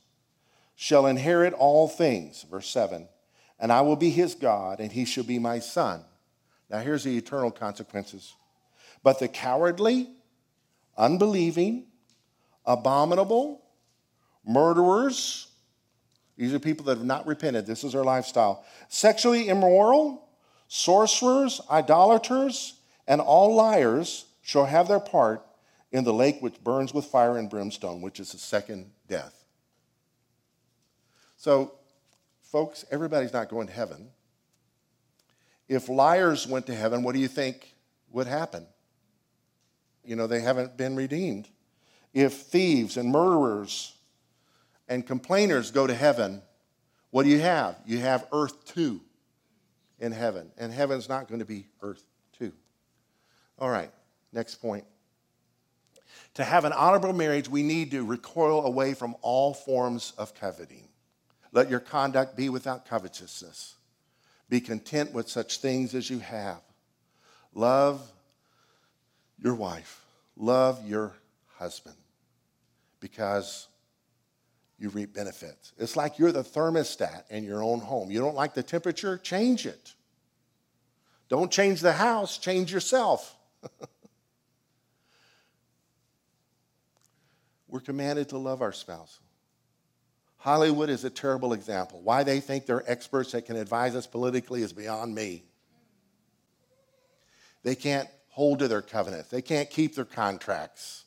[0.75, 3.07] shall inherit all things, verse 7,
[3.59, 6.01] and I will be his God, and he shall be my son.
[6.69, 8.33] Now, here's the eternal consequences.
[9.03, 10.09] But the cowardly,
[10.97, 11.85] unbelieving,
[12.65, 13.63] abominable,
[14.45, 15.47] murderers.
[16.37, 17.65] These are people that have not repented.
[17.65, 18.65] This is their lifestyle.
[18.89, 20.27] Sexually immoral,
[20.67, 22.75] sorcerers, idolaters,
[23.07, 25.45] and all liars shall have their part
[25.91, 29.45] in the lake which burns with fire and brimstone, which is the second death.
[31.37, 31.76] So,
[32.51, 34.09] folks, everybody's not going to heaven.
[35.67, 37.75] If liars went to heaven, what do you think
[38.11, 38.65] would happen?
[40.03, 41.49] You know, they haven't been redeemed
[42.17, 43.93] if thieves and murderers
[44.87, 46.41] and complainers go to heaven,
[47.11, 47.77] what do you have?
[47.85, 49.01] You have earth two
[49.99, 52.03] in heaven, and heaven's not going to be earth
[52.37, 52.53] two.
[53.59, 53.91] All right,
[54.33, 54.85] next point.
[56.33, 60.86] To have an honorable marriage, we need to recoil away from all forms of coveting.
[61.57, 63.77] Let your conduct be without covetousness.
[64.47, 66.61] Be content with such things as you have.
[67.55, 67.99] Love
[69.39, 70.05] your wife.
[70.35, 71.13] Love your
[71.55, 71.95] husband
[72.99, 73.69] because
[74.77, 75.73] you reap benefits.
[75.79, 78.11] It's like you're the thermostat in your own home.
[78.11, 79.95] You don't like the temperature, change it.
[81.27, 83.35] Don't change the house, change yourself.
[87.67, 89.21] We're commanded to love our spouse.
[90.37, 92.01] Hollywood is a terrible example.
[92.01, 95.43] Why they think they're experts that can advise us politically is beyond me.
[97.63, 101.05] They can't hold to their covenants, they can't keep their contracts.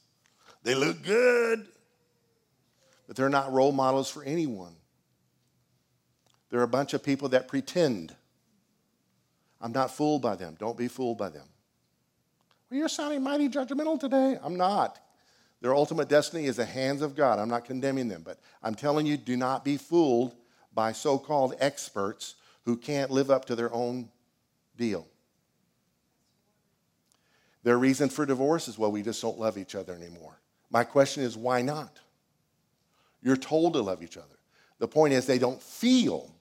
[0.62, 1.68] They look good
[3.10, 4.72] but they're not role models for anyone.
[6.48, 8.14] They're a bunch of people that pretend.
[9.60, 10.54] I'm not fooled by them.
[10.60, 11.48] Don't be fooled by them.
[12.70, 14.38] Well, you're sounding mighty judgmental today.
[14.40, 15.00] I'm not.
[15.60, 17.38] Their ultimate destiny is the hands of God.
[17.38, 20.34] I'm not condemning them, but I'm telling you, do not be fooled
[20.74, 24.08] by so called experts who can't live up to their own
[24.76, 25.06] deal.
[27.62, 30.40] Their reason for divorce is well, we just don't love each other anymore.
[30.70, 31.98] My question is, why not?
[33.22, 34.26] You're told to love each other.
[34.78, 36.34] The point is, they don't feel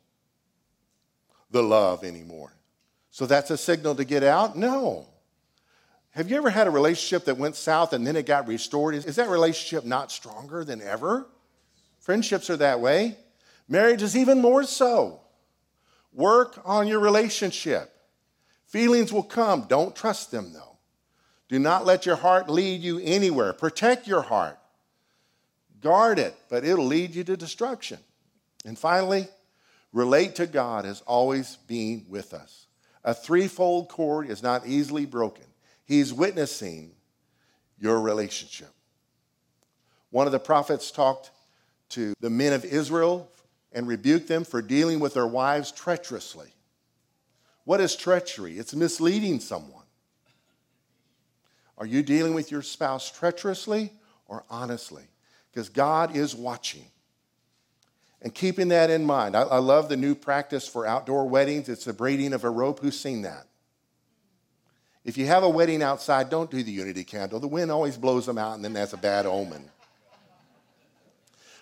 [1.51, 2.53] the love anymore.
[3.11, 4.55] So that's a signal to get out?
[4.55, 5.07] No.
[6.11, 8.95] Have you ever had a relationship that went south and then it got restored?
[8.95, 11.27] Is that relationship not stronger than ever?
[11.99, 13.15] Friendships are that way.
[13.67, 15.21] Marriage is even more so.
[16.11, 17.93] Work on your relationship.
[18.65, 19.65] Feelings will come.
[19.69, 20.77] Don't trust them, though.
[21.47, 23.53] Do not let your heart lead you anywhere.
[23.53, 24.57] Protect your heart.
[25.81, 27.99] Guard it, but it'll lead you to destruction.
[28.65, 29.27] And finally,
[29.93, 32.67] relate to God as always being with us.
[33.03, 35.45] A threefold cord is not easily broken.
[35.89, 36.91] He's witnessing
[37.79, 38.69] your relationship.
[40.11, 41.31] One of the prophets talked
[41.89, 43.27] to the men of Israel
[43.71, 46.53] and rebuked them for dealing with their wives treacherously.
[47.63, 48.59] What is treachery?
[48.59, 49.81] It's misleading someone.
[51.75, 53.91] Are you dealing with your spouse treacherously
[54.27, 55.05] or honestly?
[55.51, 56.85] Because God is watching.
[58.21, 61.67] And keeping that in mind, I, I, love the new practice for outdoor weddings.
[61.67, 62.79] It's the braiding of a rope.
[62.79, 63.47] Who's seen that?
[65.05, 67.39] If you have a wedding outside, don't do the unity candle.
[67.39, 69.69] The wind always blows them out, and then that's a bad omen.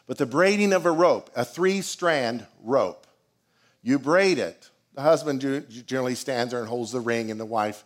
[0.08, 3.06] But the braiding of a rope, a three strand rope,
[3.84, 4.70] you braid it.
[4.96, 5.42] The husband
[5.86, 7.84] generally stands there and holds the ring, and the wife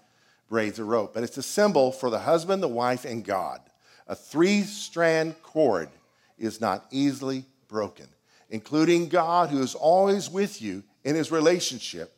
[0.50, 1.14] braids a rope.
[1.14, 3.60] But it's a symbol for the husband, the wife, and God.
[4.08, 5.90] A three strand cord
[6.38, 8.08] is not easily broken,
[8.50, 12.16] including God, who is always with you in his relationship,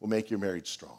[0.00, 0.98] will make your marriage strong.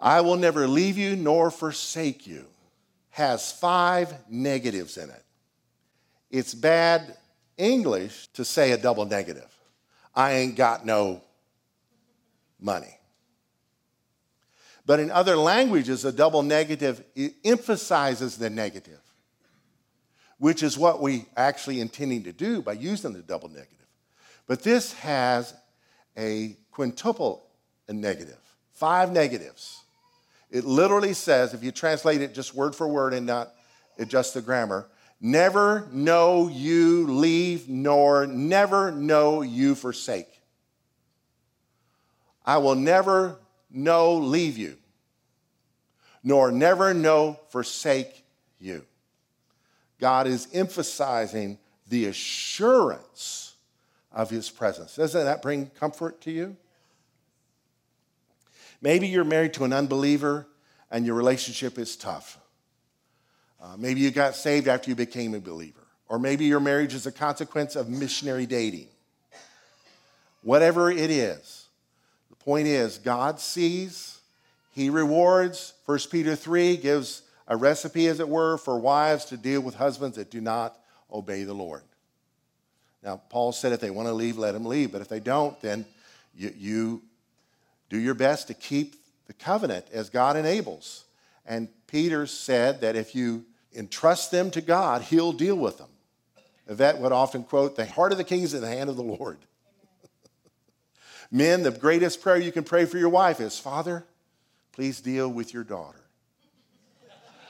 [0.00, 2.46] I will never leave you nor forsake you
[3.10, 5.24] has five negatives in it.
[6.30, 7.16] It's bad
[7.56, 9.48] English to say a double negative.
[10.14, 11.22] I ain't got no
[12.60, 12.96] money.
[14.86, 17.02] But in other languages, a double negative
[17.44, 19.00] emphasizes the negative,
[20.38, 23.74] which is what we actually intending to do by using the double negative.
[24.46, 25.54] But this has
[26.16, 27.44] a quintuple
[27.88, 28.38] negative,
[28.72, 29.82] five negatives.
[30.50, 33.52] It literally says, if you translate it just word for word and not
[33.98, 34.88] adjust the grammar,
[35.20, 40.28] never know you leave, nor never know you forsake.
[42.46, 43.36] I will never
[43.70, 44.78] know leave you,
[46.24, 48.24] nor never know forsake
[48.58, 48.84] you.
[50.00, 53.54] God is emphasizing the assurance
[54.12, 54.96] of his presence.
[54.96, 56.56] Doesn't that bring comfort to you?
[58.80, 60.46] Maybe you're married to an unbeliever
[60.90, 62.38] and your relationship is tough.
[63.60, 65.80] Uh, maybe you got saved after you became a believer.
[66.08, 68.88] Or maybe your marriage is a consequence of missionary dating.
[70.42, 71.66] Whatever it is,
[72.30, 74.20] the point is God sees,
[74.72, 75.74] He rewards.
[75.84, 80.16] 1 Peter 3 gives a recipe, as it were, for wives to deal with husbands
[80.16, 80.78] that do not
[81.12, 81.82] obey the Lord.
[83.02, 84.92] Now, Paul said if they want to leave, let them leave.
[84.92, 85.84] But if they don't, then
[86.34, 87.02] you, you
[87.88, 91.04] do your best to keep the covenant as God enables.
[91.46, 95.88] And Peter said that if you entrust them to God, he'll deal with them.
[96.66, 99.02] Yvette would often quote, The heart of the king is in the hand of the
[99.02, 99.38] Lord.
[101.30, 104.04] Men, the greatest prayer you can pray for your wife is, Father,
[104.72, 106.00] please deal with your daughter.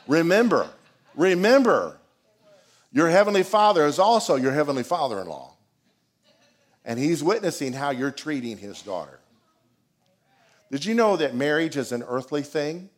[0.06, 0.68] remember,
[1.16, 1.98] remember,
[2.92, 5.54] your heavenly father is also your heavenly father in law.
[6.84, 9.18] And he's witnessing how you're treating his daughter.
[10.70, 12.90] Did you know that marriage is an earthly thing?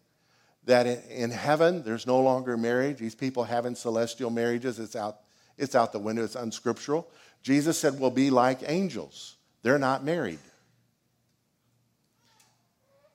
[0.64, 2.99] That in heaven, there's no longer marriage.
[2.99, 5.21] These people having celestial marriages, it's out,
[5.57, 7.09] it's out the window, it's unscriptural.
[7.43, 9.37] Jesus said, We'll be like angels.
[9.62, 10.39] They're not married.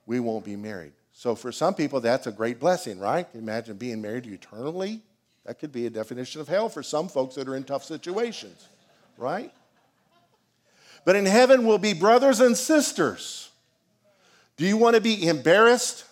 [0.06, 0.92] We won't be married.
[1.12, 3.26] So for some people, that's a great blessing, right?
[3.34, 5.00] Imagine being married eternally.
[5.44, 8.68] That could be a definition of hell for some folks that are in tough situations,
[9.16, 9.52] right?
[11.04, 13.45] But in heaven, we'll be brothers and sisters.
[14.56, 16.04] Do you want to be embarrassed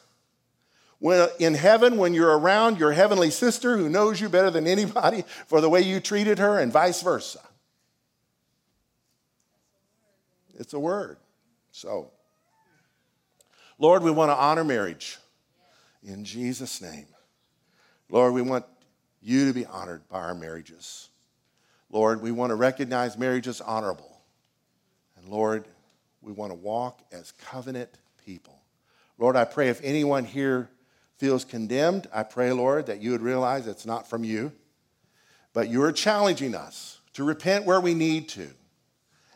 [0.99, 5.25] when, in heaven when you're around your heavenly sister who knows you better than anybody
[5.47, 7.41] for the way you treated her and vice versa?
[10.59, 11.17] It's a word.
[11.73, 12.11] So,
[13.79, 15.19] Lord, we want to honor marriage
[16.05, 17.07] in Jesus' name.
[18.09, 18.65] Lord, we want
[19.21, 21.09] you to be honored by our marriages.
[21.91, 24.21] Lord, we want to recognize marriage as honorable.
[25.17, 25.67] And Lord,
[26.23, 27.91] We want to walk as covenant
[28.25, 28.61] people.
[29.19, 30.71] Lord, I pray if anyone here
[31.17, 34.53] feels condemned, I pray, Lord, that you would realize it's not from you,
[35.53, 38.49] but you are challenging us to repent where we need to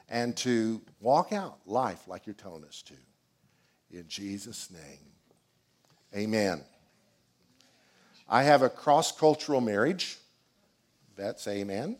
[0.08, 2.94] and to walk out life like you're telling us to.
[3.90, 5.12] In Jesus' name,
[6.14, 6.62] amen.
[8.28, 10.18] I have a cross cultural marriage.
[11.16, 11.96] That's amen.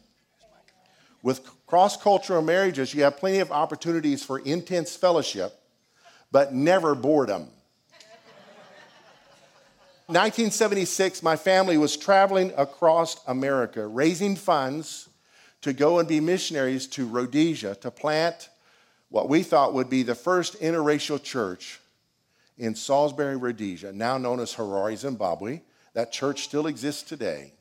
[1.22, 5.57] With cross cultural marriages, you have plenty of opportunities for intense fellowship,
[6.30, 7.48] but never boredom.
[10.06, 15.08] 1976, my family was traveling across America, raising funds
[15.60, 18.48] to go and be missionaries to Rhodesia to plant
[19.10, 21.80] what we thought would be the first interracial church
[22.56, 25.60] in Salisbury, Rhodesia, now known as Harare, Zimbabwe.
[25.94, 27.52] That church still exists today.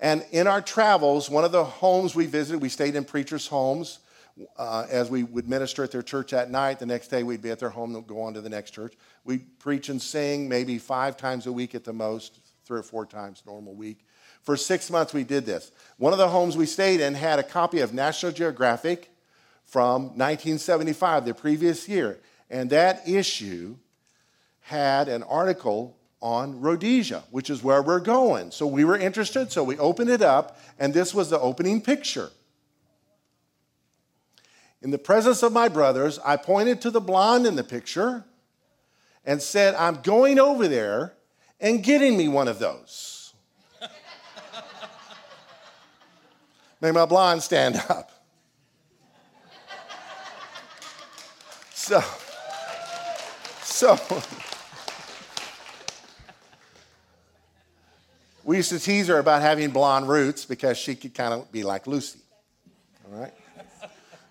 [0.00, 4.00] And in our travels, one of the homes we visited, we stayed in preachers' homes
[4.56, 6.78] uh, as we would minister at their church at night.
[6.78, 8.94] The next day, we'd be at their home and go on to the next church.
[9.24, 13.06] We'd preach and sing maybe five times a week at the most, three or four
[13.06, 14.04] times normal week.
[14.42, 15.70] For six months, we did this.
[15.98, 19.10] One of the homes we stayed in had a copy of National Geographic
[19.64, 22.18] from 1975, the previous year.
[22.50, 23.76] And that issue
[24.60, 28.50] had an article on Rhodesia, which is where we're going.
[28.50, 32.30] So we were interested, so we opened it up, and this was the opening picture.
[34.82, 38.24] In the presence of my brothers, I pointed to the blonde in the picture
[39.24, 41.14] and said, I'm going over there
[41.60, 43.32] and getting me one of those.
[46.80, 48.10] Made my blonde stand up.
[51.74, 52.00] So,
[53.64, 53.98] so,
[58.44, 61.62] We used to tease her about having blonde roots because she could kind of be
[61.62, 62.18] like Lucy.
[63.04, 63.32] All right?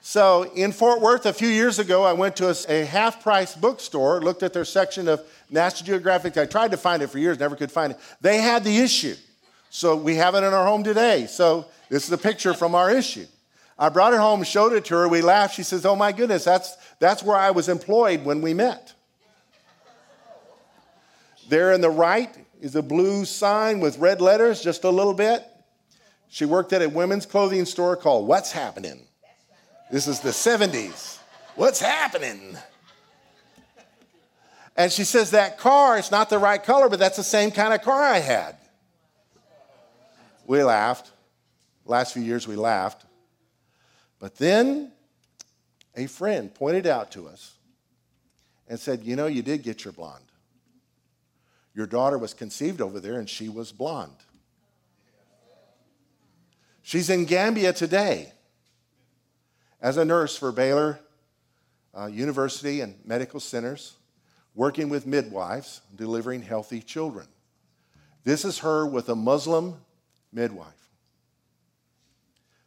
[0.01, 3.55] So in Fort Worth a few years ago, I went to a, a half price
[3.55, 6.37] bookstore, looked at their section of National Geographic.
[6.37, 7.99] I tried to find it for years, never could find it.
[8.19, 9.15] They had the issue.
[9.69, 11.27] So we have it in our home today.
[11.27, 13.25] So this is a picture from our issue.
[13.77, 15.07] I brought it home, showed it to her.
[15.07, 15.55] We laughed.
[15.55, 18.93] She says, Oh my goodness, that's, that's where I was employed when we met.
[21.47, 25.45] There in the right is a blue sign with red letters, just a little bit.
[26.27, 29.07] She worked at a women's clothing store called What's Happening.
[29.91, 31.17] This is the 70s.
[31.55, 32.57] What's happening?
[34.77, 37.73] And she says, That car, it's not the right color, but that's the same kind
[37.73, 38.55] of car I had.
[40.47, 41.11] We laughed.
[41.85, 43.05] Last few years we laughed.
[44.17, 44.93] But then
[45.95, 47.55] a friend pointed out to us
[48.69, 50.23] and said, You know, you did get your blonde.
[51.75, 54.15] Your daughter was conceived over there and she was blonde.
[56.81, 58.31] She's in Gambia today
[59.81, 60.99] as a nurse for Baylor
[61.97, 63.97] uh, University and medical centers,
[64.55, 67.27] working with midwives, delivering healthy children.
[68.23, 69.75] This is her with a Muslim
[70.31, 70.67] midwife.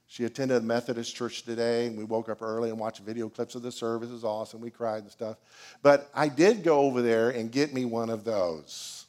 [0.07, 3.57] She attended a Methodist church today, and we woke up early and watched video clips
[3.57, 4.11] of the service.
[4.11, 4.61] It was awesome.
[4.61, 5.39] We cried and stuff.
[5.83, 9.07] But I did go over there and get me one of those.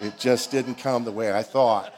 [0.00, 1.92] It just didn't come the way I thought.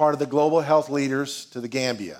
[0.00, 2.16] Part of the global health leaders to the Gambia.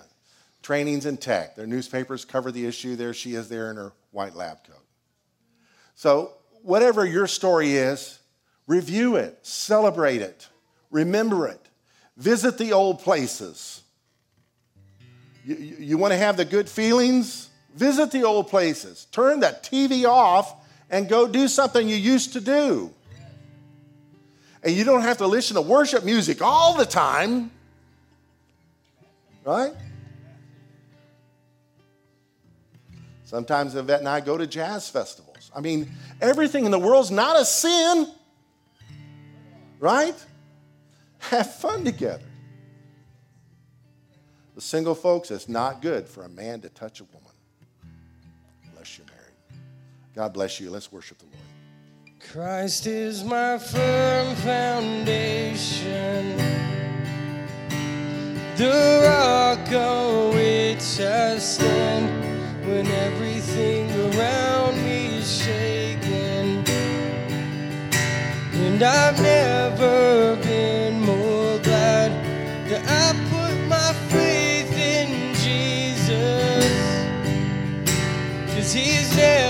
[0.60, 1.56] Trainings in tech.
[1.56, 2.94] Their newspapers cover the issue.
[2.94, 4.84] There she is there in her white lab coat.
[5.94, 8.18] So, whatever your story is,
[8.66, 10.46] review it, celebrate it,
[10.90, 11.58] remember it.
[12.18, 13.80] Visit the old places.
[15.46, 17.48] You, you, you want to have the good feelings?
[17.74, 19.06] Visit the old places.
[19.10, 20.54] Turn that TV off
[20.90, 22.92] and go do something you used to do.
[24.62, 27.50] And you don't have to listen to worship music all the time,
[29.44, 29.72] right?
[33.24, 35.52] Sometimes Yvette and I go to jazz festivals.
[35.54, 38.08] I mean, everything in the world's not a sin,
[39.78, 40.16] right?
[41.18, 42.24] Have fun together.
[44.56, 47.30] The single folks, it's not good for a man to touch a woman
[48.70, 49.62] unless you're married.
[50.14, 50.70] God bless you.
[50.70, 51.36] Let's worship the Lord.
[52.32, 55.50] Christ is my firm foundation,
[58.60, 62.06] the rock on which I stand
[62.68, 66.62] when everything around me is shaking.
[68.52, 72.10] And I've never been more glad
[72.68, 76.68] that I put my faith in Jesus.
[78.54, 79.49] Cause he's never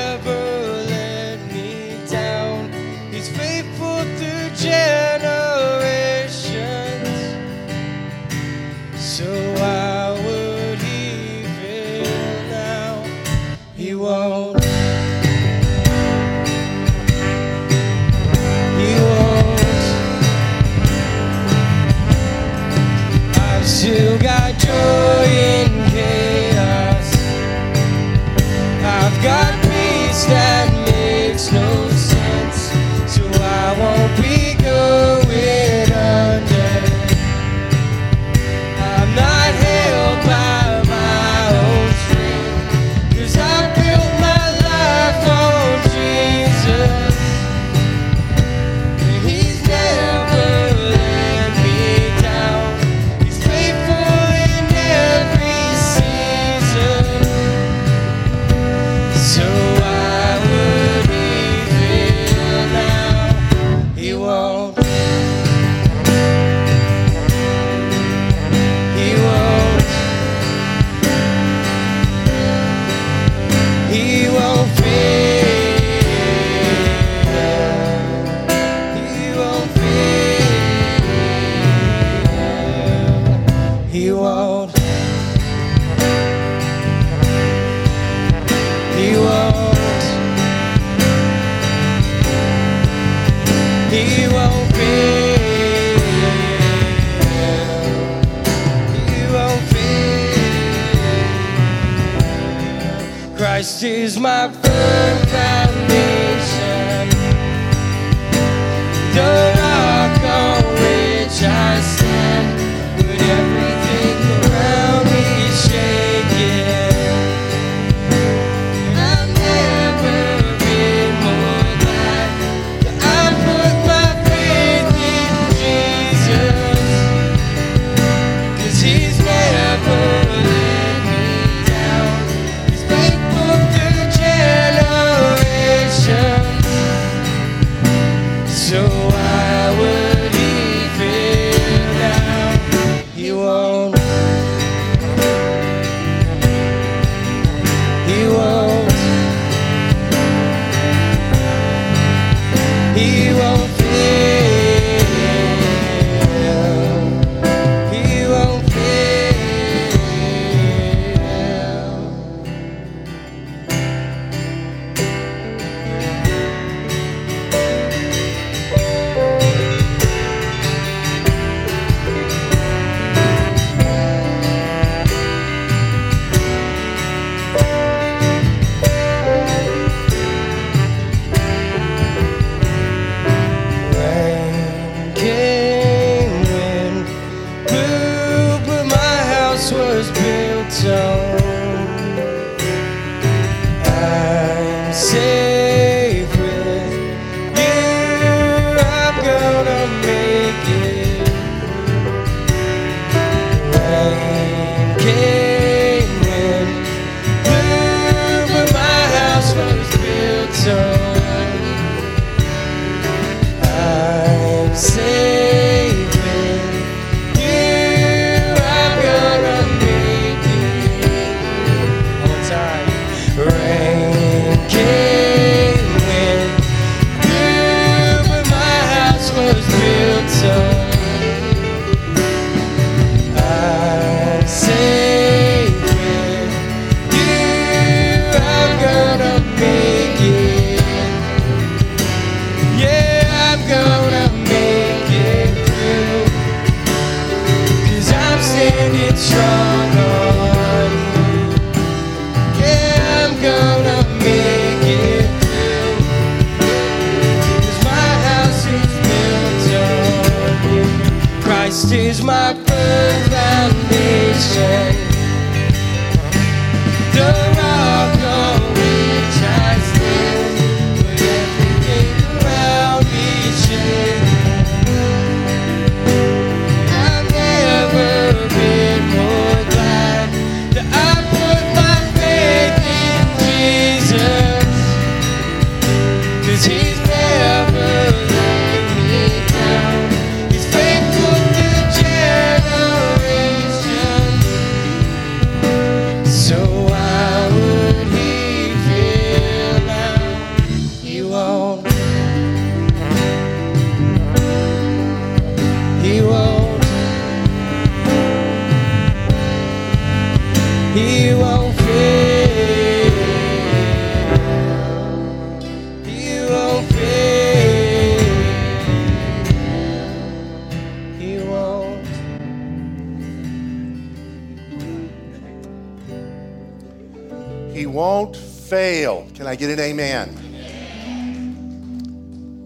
[329.60, 330.28] get an amen?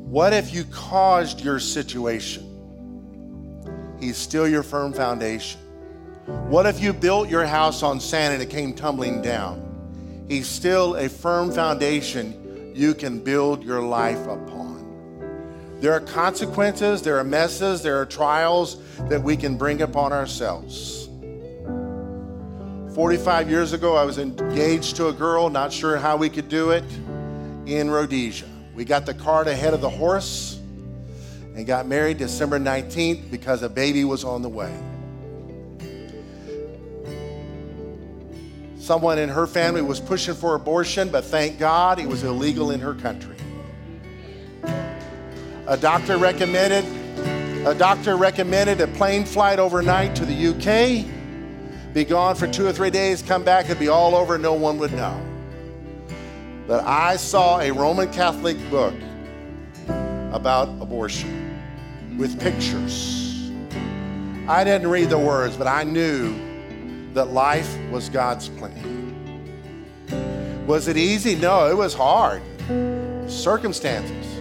[0.09, 2.45] What if you caused your situation?
[3.99, 5.61] He's still your firm foundation.
[6.49, 10.24] What if you built your house on sand and it came tumbling down?
[10.28, 14.74] He's still a firm foundation you can build your life upon.
[15.80, 18.78] There are consequences, there are messes, there are trials
[19.09, 21.03] that we can bring upon ourselves.
[22.95, 26.70] 45 years ago, I was engaged to a girl, not sure how we could do
[26.70, 26.84] it,
[27.66, 28.47] in Rhodesia.
[28.72, 30.61] We got the cart ahead of the horse
[31.57, 34.72] and got married December 19th because a baby was on the way.
[38.78, 42.78] Someone in her family was pushing for abortion, but thank God it was illegal in
[42.78, 43.34] her country.
[45.66, 46.84] A doctor recommended
[47.66, 51.24] a doctor recommended a plane flight overnight to the UK
[51.95, 54.78] be gone for two or three days, come back, it'd be all over, no one
[54.78, 55.18] would know.
[56.66, 58.95] But I saw a Roman Catholic book
[60.32, 61.57] about abortion
[62.18, 63.53] with pictures.
[64.49, 66.34] I didn't read the words, but I knew
[67.14, 68.90] that life was God's plan.
[70.66, 71.36] Was it easy?
[71.36, 72.42] No, it was hard.
[73.30, 74.40] Circumstances.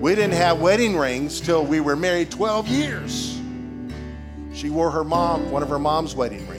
[0.00, 3.40] We didn't have wedding rings till we were married 12 years.
[4.52, 6.51] She wore her mom, one of her mom's wedding rings.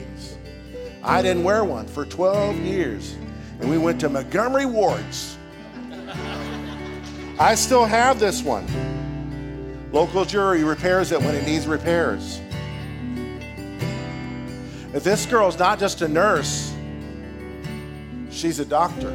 [1.04, 3.14] I didn't wear one for 12 years.
[3.60, 5.36] And we went to Montgomery Ward's.
[7.38, 8.66] I still have this one.
[9.92, 12.40] Local jury repairs it when it needs repairs.
[14.94, 16.74] If this girl's not just a nurse,
[18.30, 19.12] she's a doctor.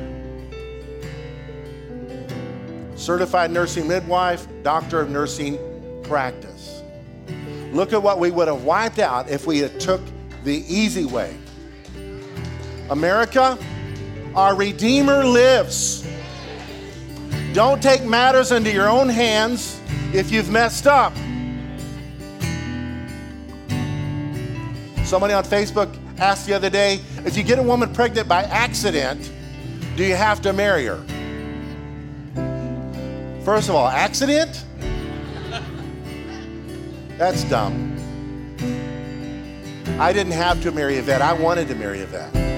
[2.95, 5.57] Certified nursing midwife, doctor of nursing
[6.03, 6.83] practice.
[7.71, 10.01] Look at what we would have wiped out if we had took
[10.43, 11.35] the easy way.
[12.89, 13.57] America,
[14.35, 16.07] our Redeemer lives.
[17.53, 19.79] Don't take matters into your own hands
[20.13, 21.13] if you've messed up.
[25.05, 29.31] Somebody on Facebook asked the other day if you get a woman pregnant by accident,
[29.95, 31.03] do you have to marry her?
[33.43, 34.65] First of all, accident?
[37.17, 37.95] That's dumb.
[39.99, 41.21] I didn't have to marry Yvette.
[41.21, 42.48] I wanted to marry Yvette.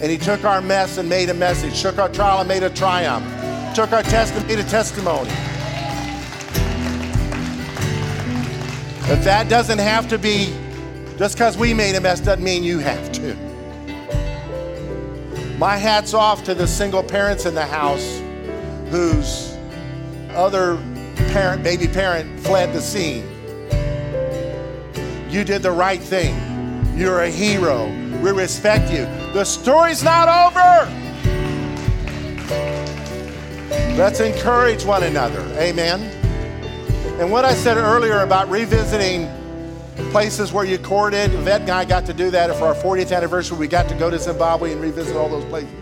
[0.00, 2.70] And he took our mess and made a message, took our trial and made a
[2.70, 3.24] triumph,
[3.74, 5.30] took our test and made a testimony.
[9.06, 10.54] But that doesn't have to be,
[11.18, 13.34] just because we made a mess doesn't mean you have to.
[15.58, 18.22] My hat's off to the single parents in the house
[18.88, 19.54] whose
[20.30, 20.76] other
[21.32, 23.28] parent, baby parent, fled the scene.
[25.28, 26.49] You did the right thing.
[27.00, 27.86] You're a hero.
[28.20, 29.06] We respect you.
[29.32, 30.84] The story's not over.
[33.96, 35.40] Let's encourage one another.
[35.58, 36.02] Amen.
[37.18, 39.30] And what I said earlier about revisiting
[40.10, 43.56] places where you courted, Vet I got to do that for our 40th anniversary.
[43.56, 45.72] We got to go to Zimbabwe and revisit all those places.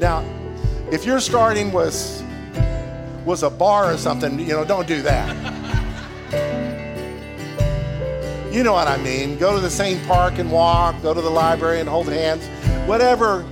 [0.00, 0.24] Now,
[0.90, 2.24] if your starting was
[3.24, 5.43] was a bar or something, you know, don't do that.
[8.54, 9.36] You know what I mean.
[9.36, 12.46] Go to the same park and walk, go to the library and hold hands.
[12.88, 13.44] Whatever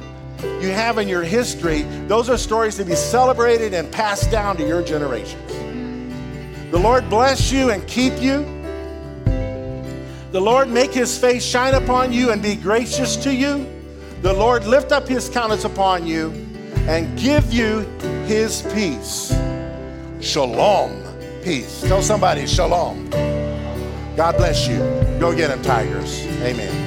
[0.61, 4.65] you have in your history, those are stories to be celebrated and passed down to
[4.65, 5.51] your generations.
[6.71, 8.45] The Lord bless you and keep you.
[10.31, 13.67] The Lord make his face shine upon you and be gracious to you.
[14.21, 16.31] The Lord lift up his countenance upon you
[16.87, 17.81] and give you
[18.27, 19.35] his peace.
[20.21, 21.03] Shalom.
[21.43, 21.81] Peace.
[21.81, 23.32] Tell somebody, Shalom.
[24.17, 24.79] God bless you.
[25.19, 26.27] Go get them, Tigers.
[26.43, 26.82] Amen.